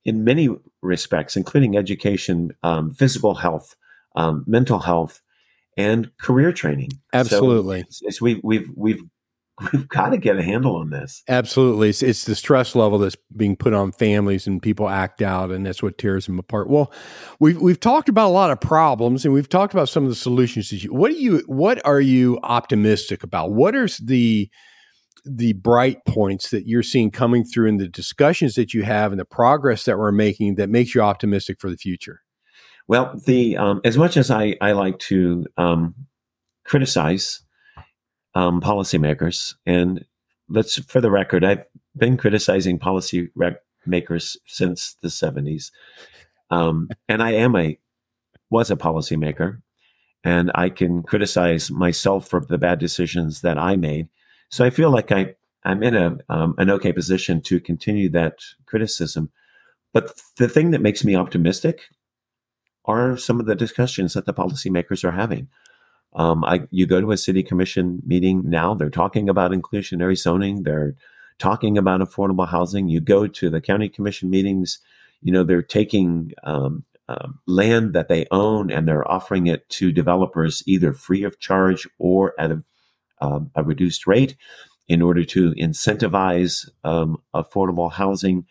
in 0.05 0.23
many 0.23 0.49
respects, 0.83 1.35
including 1.35 1.75
education, 1.75 2.51
um, 2.61 2.91
physical 2.91 3.33
health, 3.35 3.75
um, 4.15 4.43
mental 4.45 4.79
health, 4.79 5.21
and 5.77 6.15
career 6.17 6.51
training. 6.53 6.91
Absolutely. 7.11 7.85
So, 7.89 8.09
so 8.09 8.23
we, 8.23 8.39
we've 8.43 8.69
we've 8.75 8.75
we've 8.75 9.03
got 9.89 10.09
to 10.09 10.17
get 10.17 10.37
a 10.37 10.43
handle 10.43 10.75
on 10.75 10.89
this. 10.89 11.23
Absolutely. 11.27 11.89
It's, 11.89 12.01
it's, 12.01 12.25
the 12.25 12.35
stress 12.35 12.75
level 12.75 12.99
that's 12.99 13.17
being 13.35 13.55
put 13.55 13.73
on 13.73 13.91
families 13.91 14.47
and 14.47 14.61
people 14.61 14.89
act 14.89 15.21
out 15.21 15.51
and 15.51 15.65
that's 15.65 15.83
what 15.83 15.97
tears 15.97 16.25
them 16.25 16.39
apart. 16.39 16.69
Well, 16.69 16.91
we've, 17.39 17.59
we've 17.59 17.79
talked 17.79 18.09
about 18.09 18.27
a 18.27 18.33
lot 18.33 18.51
of 18.51 18.59
problems 18.59 19.25
and 19.25 19.33
we've 19.33 19.49
talked 19.49 19.73
about 19.73 19.89
some 19.89 20.03
of 20.03 20.09
the 20.09 20.15
solutions. 20.15 20.71
You, 20.71 20.93
what 20.93 21.11
do 21.11 21.17
you, 21.17 21.43
what 21.47 21.85
are 21.85 22.01
you 22.01 22.39
optimistic 22.43 23.23
about? 23.23 23.51
What 23.51 23.75
are 23.75 23.87
the, 24.01 24.49
the 25.25 25.53
bright 25.53 26.03
points 26.05 26.49
that 26.49 26.67
you're 26.67 26.83
seeing 26.83 27.11
coming 27.11 27.43
through 27.43 27.67
in 27.67 27.77
the 27.77 27.87
discussions 27.87 28.55
that 28.55 28.73
you 28.73 28.83
have 28.83 29.11
and 29.11 29.19
the 29.19 29.25
progress 29.25 29.85
that 29.85 29.97
we're 29.97 30.11
making 30.11 30.55
that 30.55 30.69
makes 30.69 30.95
you 30.95 31.01
optimistic 31.01 31.59
for 31.59 31.69
the 31.69 31.77
future? 31.77 32.21
Well, 32.87 33.19
the, 33.25 33.57
um, 33.57 33.81
as 33.85 33.97
much 33.97 34.17
as 34.17 34.31
I, 34.31 34.55
I 34.59 34.71
like 34.71 34.97
to, 34.99 35.45
um, 35.57 35.95
criticize 36.63 37.43
um, 38.35 38.61
policymakers. 38.61 39.55
And 39.65 40.05
let's, 40.49 40.79
for 40.79 41.01
the 41.01 41.11
record, 41.11 41.43
I've 41.43 41.65
been 41.95 42.17
criticizing 42.17 42.79
policy 42.79 43.29
makers 43.85 44.37
since 44.45 44.95
the 45.01 45.09
70s. 45.09 45.71
Um, 46.49 46.89
and 47.07 47.23
I 47.23 47.31
am 47.31 47.55
a, 47.55 47.77
was 48.49 48.69
a 48.69 48.75
policymaker, 48.75 49.61
and 50.23 50.51
I 50.53 50.69
can 50.69 51.03
criticize 51.03 51.71
myself 51.71 52.27
for 52.27 52.41
the 52.41 52.57
bad 52.57 52.79
decisions 52.79 53.41
that 53.41 53.57
I 53.57 53.75
made. 53.75 54.09
So 54.49 54.65
I 54.65 54.69
feel 54.69 54.91
like 54.91 55.11
I, 55.11 55.35
I'm 55.63 55.81
in 55.81 55.95
a, 55.95 56.17
um, 56.29 56.55
an 56.57 56.69
okay 56.69 56.91
position 56.91 57.41
to 57.43 57.59
continue 57.59 58.09
that 58.09 58.39
criticism. 58.65 59.31
But 59.93 60.21
the 60.37 60.49
thing 60.49 60.71
that 60.71 60.81
makes 60.81 61.03
me 61.03 61.15
optimistic 61.15 61.81
are 62.85 63.17
some 63.17 63.39
of 63.39 63.45
the 63.45 63.55
discussions 63.55 64.13
that 64.13 64.25
the 64.25 64.33
policymakers 64.33 65.03
are 65.03 65.11
having. 65.11 65.47
Um, 66.13 66.43
I, 66.43 66.67
you 66.71 66.85
go 66.85 66.99
to 66.99 67.11
a 67.11 67.17
city 67.17 67.41
commission 67.43 68.01
meeting 68.05 68.43
now, 68.45 68.73
they're 68.73 68.89
talking 68.89 69.29
about 69.29 69.51
inclusionary 69.51 70.17
zoning. 70.17 70.63
They're 70.63 70.95
talking 71.39 71.77
about 71.77 72.01
affordable 72.01 72.47
housing. 72.47 72.89
You 72.89 72.99
go 72.99 73.27
to 73.27 73.49
the 73.49 73.61
county 73.61 73.89
commission 73.89 74.29
meetings, 74.29 74.79
you 75.21 75.31
know, 75.31 75.43
they're 75.43 75.61
taking 75.61 76.33
um, 76.43 76.83
uh, 77.07 77.29
land 77.47 77.93
that 77.93 78.07
they 78.07 78.25
own 78.31 78.71
and 78.71 78.87
they're 78.87 79.09
offering 79.09 79.47
it 79.47 79.67
to 79.69 79.91
developers 79.91 80.63
either 80.65 80.93
free 80.93 81.23
of 81.23 81.39
charge 81.39 81.87
or 81.97 82.33
at 82.39 82.51
a, 82.51 82.63
um, 83.21 83.51
a 83.55 83.63
reduced 83.63 84.07
rate 84.07 84.35
in 84.87 85.01
order 85.01 85.23
to 85.23 85.51
incentivize 85.53 86.69
um, 86.83 87.17
affordable 87.33 87.91
housing. 87.91 88.45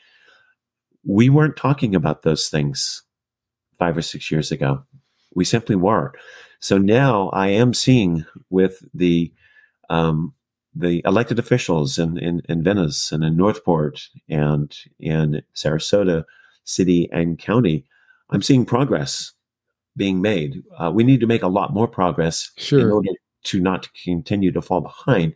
We 1.05 1.29
weren't 1.29 1.57
talking 1.57 1.95
about 1.95 2.23
those 2.23 2.49
things 2.49 3.03
five 3.79 3.97
or 3.97 4.03
six 4.03 4.31
years 4.31 4.53
ago. 4.53 4.85
We 5.35 5.45
simply 5.45 5.77
were. 5.77 6.13
So 6.61 6.79
now 6.79 7.31
I 7.31 7.49
am 7.49 7.73
seeing 7.75 8.27
with 8.51 8.85
the 8.93 9.33
um, 9.89 10.35
the 10.75 11.03
elected 11.05 11.39
officials 11.39 11.99
in, 11.99 12.17
in, 12.19 12.43
in 12.49 12.63
Venice 12.63 13.11
and 13.11 13.25
in 13.25 13.37
North 13.37 13.65
Port 13.65 14.09
and 14.29 14.75
in 15.01 15.43
Sarasota 15.55 16.25
city 16.63 17.09
and 17.13 17.39
county, 17.39 17.85
I'm 18.31 18.43
seeing 18.43 18.65
progress 18.65 19.33
being 19.97 20.21
made. 20.21 20.63
Uh, 20.79 20.93
we 20.95 21.03
need 21.03 21.21
to 21.21 21.27
make 21.27 21.43
a 21.43 21.49
lot 21.49 21.75
more 21.75 21.89
progress 21.89 22.53
sure. 22.57 22.81
in 22.81 22.91
order 22.91 23.11
to 23.45 23.61
not 23.61 23.89
continue 24.05 24.53
to 24.53 24.63
fall 24.63 24.81
behind. 24.81 25.35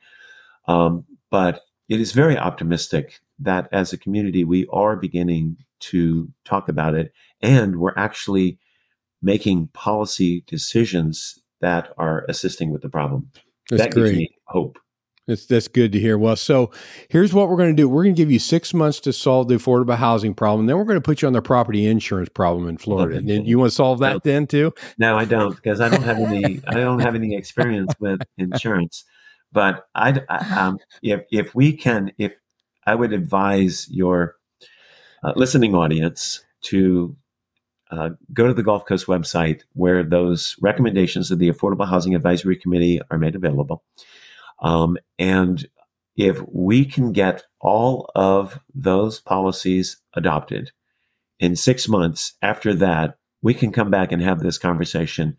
Um, 0.69 1.05
but 1.31 1.63
it 1.89 2.01
is 2.01 2.13
very 2.13 2.39
optimistic 2.39 3.21
that 3.41 3.69
as 3.73 3.93
a 3.93 3.99
community, 3.99 4.45
we 4.45 4.67
are 4.73 4.95
beginning 4.95 5.57
to 5.81 6.29
talk 6.45 6.69
about 6.69 6.95
it 6.95 7.13
and 7.43 7.77
we're 7.77 7.97
actually 7.97 8.59
making 9.25 9.69
policy 9.69 10.45
decisions 10.47 11.41
that 11.61 11.89
are 11.97 12.25
assisting 12.29 12.71
with 12.71 12.83
the 12.83 12.91
problem. 12.91 13.31
That's 13.71 13.85
that 13.85 13.93
great. 13.93 14.05
gives 14.05 14.17
me 14.19 14.37
hope. 14.45 14.79
That's, 15.27 15.47
that's 15.47 15.69
good 15.69 15.93
to 15.93 15.99
hear. 15.99 16.19
Well, 16.19 16.37
so 16.37 16.71
here's 17.09 17.33
what 17.33 17.49
we're 17.49 17.57
going 17.57 17.75
to 17.75 17.83
do. 17.83 17.89
We're 17.89 18.03
going 18.03 18.15
to 18.15 18.21
give 18.21 18.31
you 18.31 18.39
six 18.39 18.75
months 18.75 19.01
to 19.01 19.13
solve 19.15 19.49
the 19.49 19.55
affordable 19.55 19.97
housing 19.97 20.35
problem. 20.35 20.67
Then 20.67 20.77
we're 20.77 20.85
going 20.85 20.99
to 20.99 21.01
put 21.01 21.23
you 21.23 21.29
on 21.29 21.33
the 21.33 21.41
property 21.41 21.87
insurance 21.87 22.29
problem 22.29 22.69
in 22.69 22.77
Florida. 22.77 23.17
Okay. 23.17 23.41
You 23.41 23.59
want 23.59 23.71
to 23.71 23.75
solve 23.75 24.01
that 24.01 24.13
no. 24.13 24.21
then 24.23 24.47
too? 24.47 24.75
No, 24.99 25.17
I 25.17 25.25
don't, 25.25 25.57
because 25.57 25.81
I 25.81 25.89
don't 25.89 26.03
have 26.03 26.19
any. 26.19 26.61
I 26.67 26.75
don't 26.75 26.99
have 26.99 27.15
any 27.15 27.35
experience 27.35 27.95
with 27.99 28.21
insurance. 28.37 29.05
But 29.51 29.87
I, 29.95 30.21
um, 30.55 30.79
if 31.03 31.23
if 31.31 31.55
we 31.55 31.75
can, 31.75 32.13
if 32.19 32.35
I 32.87 32.95
would 32.95 33.15
advise 33.15 33.89
your 33.91 34.35
uh, 35.23 35.33
listening 35.37 35.75
audience 35.75 36.45
to 36.65 37.17
uh, 37.95 38.11
go 38.33 38.47
to 38.47 38.55
the 38.55 38.63
Gulf 38.63 38.87
Coast 38.87 39.07
website 39.07 39.63
where 39.75 40.03
those 40.03 40.57
recommendations 40.61 41.31
of 41.31 41.39
the 41.39 41.51
Affordable 41.51 41.89
Housing 41.89 42.15
Advisory 42.15 42.57
Committee 42.57 43.01
are 43.11 43.19
made 43.19 43.37
available. 43.37 43.85
Um, 44.61 44.97
and 45.19 45.67
if 46.17 46.41
we 46.51 46.85
can 46.85 47.13
get 47.13 47.45
all 47.61 48.11
of 48.15 48.61
those 48.75 49.21
policies 49.21 49.99
adopted 50.15 50.71
in 51.39 51.57
six 51.57 51.89
months 51.89 52.35
after 52.43 52.75
that, 52.75 53.19
we 53.43 53.55
can 53.55 53.73
come 53.73 53.91
back 53.91 54.11
and 54.11 54.23
have 54.23 54.41
this 54.41 54.59
conversation 54.59 55.37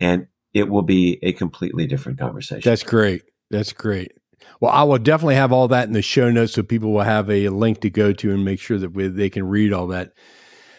and 0.00 0.26
it 0.54 0.68
will 0.68 0.82
be 0.82 1.18
a 1.22 1.32
completely 1.32 1.86
different 1.86 2.18
conversation. 2.18 2.68
That's 2.68 2.82
great. 2.82 3.22
That's 3.50 3.72
great. 3.72 4.12
Well, 4.60 4.70
I 4.70 4.82
will 4.84 4.98
definitely 4.98 5.34
have 5.34 5.52
all 5.52 5.68
that 5.68 5.88
in 5.88 5.94
the 5.94 6.02
show 6.02 6.30
notes 6.30 6.52
so 6.54 6.62
people 6.62 6.92
will 6.92 7.02
have 7.02 7.28
a 7.30 7.48
link 7.48 7.80
to 7.80 7.90
go 7.90 8.12
to 8.12 8.32
and 8.32 8.44
make 8.44 8.60
sure 8.60 8.78
that 8.78 8.90
we, 8.90 9.08
they 9.08 9.30
can 9.30 9.48
read 9.48 9.72
all 9.72 9.88
that. 9.88 10.12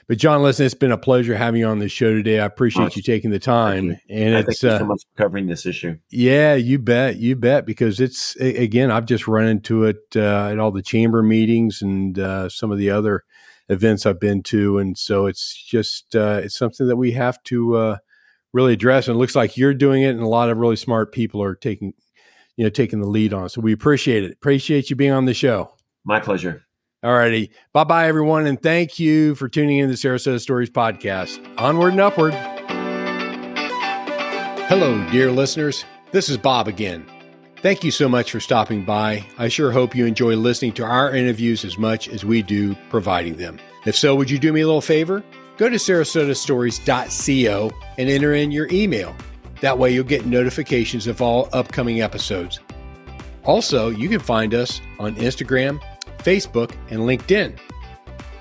But 0.09 0.17
Jon, 0.17 0.41
listen, 0.41 0.65
it's 0.65 0.73
been 0.73 0.91
a 0.91 0.97
pleasure 0.97 1.37
having 1.37 1.59
you 1.59 1.67
on 1.67 1.77
the 1.77 1.87
show 1.87 2.11
today. 2.11 2.39
I 2.39 2.45
appreciate 2.45 2.95
you 2.95 3.03
taking 3.03 3.29
the 3.29 3.37
time. 3.37 3.95
And 4.09 4.35
I 4.35 4.39
it's 4.39 4.59
thank 4.59 4.73
you 4.73 4.79
so 4.79 4.83
uh, 4.83 4.87
much 4.87 5.01
for 5.03 5.23
covering 5.23 5.45
this 5.45 5.67
issue. 5.67 5.99
Yeah, 6.09 6.55
you 6.55 6.79
bet, 6.79 7.17
you 7.17 7.35
bet. 7.35 7.67
Because 7.67 7.99
it's 7.99 8.35
again, 8.37 8.89
I've 8.89 9.05
just 9.05 9.27
run 9.27 9.45
into 9.45 9.83
it 9.83 9.99
uh, 10.15 10.47
at 10.47 10.57
all 10.57 10.71
the 10.71 10.81
chamber 10.81 11.21
meetings 11.21 11.83
and 11.83 12.17
uh, 12.17 12.49
some 12.49 12.71
of 12.71 12.79
the 12.79 12.89
other 12.89 13.23
events 13.69 14.07
I've 14.07 14.19
been 14.19 14.41
to, 14.43 14.79
and 14.79 14.97
so 14.97 15.27
it's 15.27 15.55
just 15.63 16.15
uh, 16.15 16.41
it's 16.43 16.57
something 16.57 16.87
that 16.87 16.97
we 16.97 17.11
have 17.11 17.41
to 17.43 17.77
uh, 17.77 17.97
really 18.51 18.73
address. 18.73 19.07
And 19.07 19.15
it 19.15 19.19
looks 19.19 19.35
like 19.35 19.57
you're 19.57 19.75
doing 19.75 20.01
it, 20.01 20.09
and 20.09 20.21
a 20.21 20.27
lot 20.27 20.49
of 20.49 20.57
really 20.57 20.75
smart 20.75 21.11
people 21.11 21.39
are 21.43 21.53
taking 21.53 21.93
you 22.57 22.63
know 22.63 22.71
taking 22.71 22.99
the 22.99 23.07
lead 23.07 23.31
on. 23.31 23.47
So 23.47 23.61
we 23.61 23.73
appreciate 23.73 24.23
it. 24.23 24.31
Appreciate 24.31 24.89
you 24.89 24.95
being 24.95 25.11
on 25.11 25.25
the 25.25 25.35
show. 25.35 25.75
My 26.03 26.19
pleasure. 26.19 26.63
All 27.01 27.13
righty. 27.13 27.51
Bye 27.71 27.85
bye, 27.85 28.07
everyone. 28.07 28.45
And 28.45 28.61
thank 28.61 28.99
you 28.99 29.33
for 29.35 29.47
tuning 29.47 29.77
in 29.77 29.87
to 29.89 29.95
the 29.95 29.97
Sarasota 29.97 30.39
Stories 30.41 30.69
podcast. 30.69 31.39
Onward 31.57 31.93
and 31.93 32.01
upward. 32.01 32.33
Hello, 34.67 35.09
dear 35.09 35.31
listeners. 35.31 35.85
This 36.11 36.27
is 36.27 36.37
Bob 36.37 36.67
again. 36.67 37.05
Thank 37.61 37.85
you 37.85 37.91
so 37.91 38.09
much 38.09 38.31
for 38.31 38.41
stopping 38.41 38.83
by. 38.83 39.25
I 39.37 39.47
sure 39.47 39.71
hope 39.71 39.95
you 39.95 40.05
enjoy 40.05 40.35
listening 40.35 40.73
to 40.73 40.83
our 40.83 41.15
interviews 41.15 41.63
as 41.63 41.77
much 41.77 42.09
as 42.09 42.25
we 42.25 42.41
do 42.41 42.75
providing 42.89 43.37
them. 43.37 43.59
If 43.85 43.95
so, 43.95 44.13
would 44.15 44.29
you 44.29 44.37
do 44.37 44.51
me 44.51 44.61
a 44.61 44.65
little 44.65 44.81
favor? 44.81 45.23
Go 45.57 45.69
to 45.69 45.75
sarasotastories.co 45.75 47.71
and 47.97 48.09
enter 48.09 48.33
in 48.33 48.51
your 48.51 48.67
email. 48.71 49.15
That 49.61 49.77
way, 49.77 49.93
you'll 49.93 50.03
get 50.03 50.25
notifications 50.25 51.07
of 51.07 51.21
all 51.21 51.47
upcoming 51.53 52.01
episodes. 52.01 52.59
Also, 53.43 53.89
you 53.89 54.09
can 54.09 54.19
find 54.19 54.53
us 54.53 54.81
on 54.99 55.15
Instagram 55.15 55.81
Facebook, 56.19 56.71
and 56.89 57.01
LinkedIn. 57.01 57.57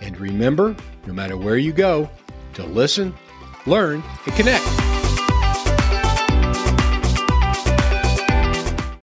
And 0.01 0.19
remember, 0.19 0.77
no 1.07 1.13
matter 1.13 1.37
where 1.37 1.57
you 1.57 1.73
go, 1.73 2.09
to 2.55 2.65
listen, 2.65 3.15
learn, 3.67 4.03
and 4.27 4.35
connect. 4.35 4.88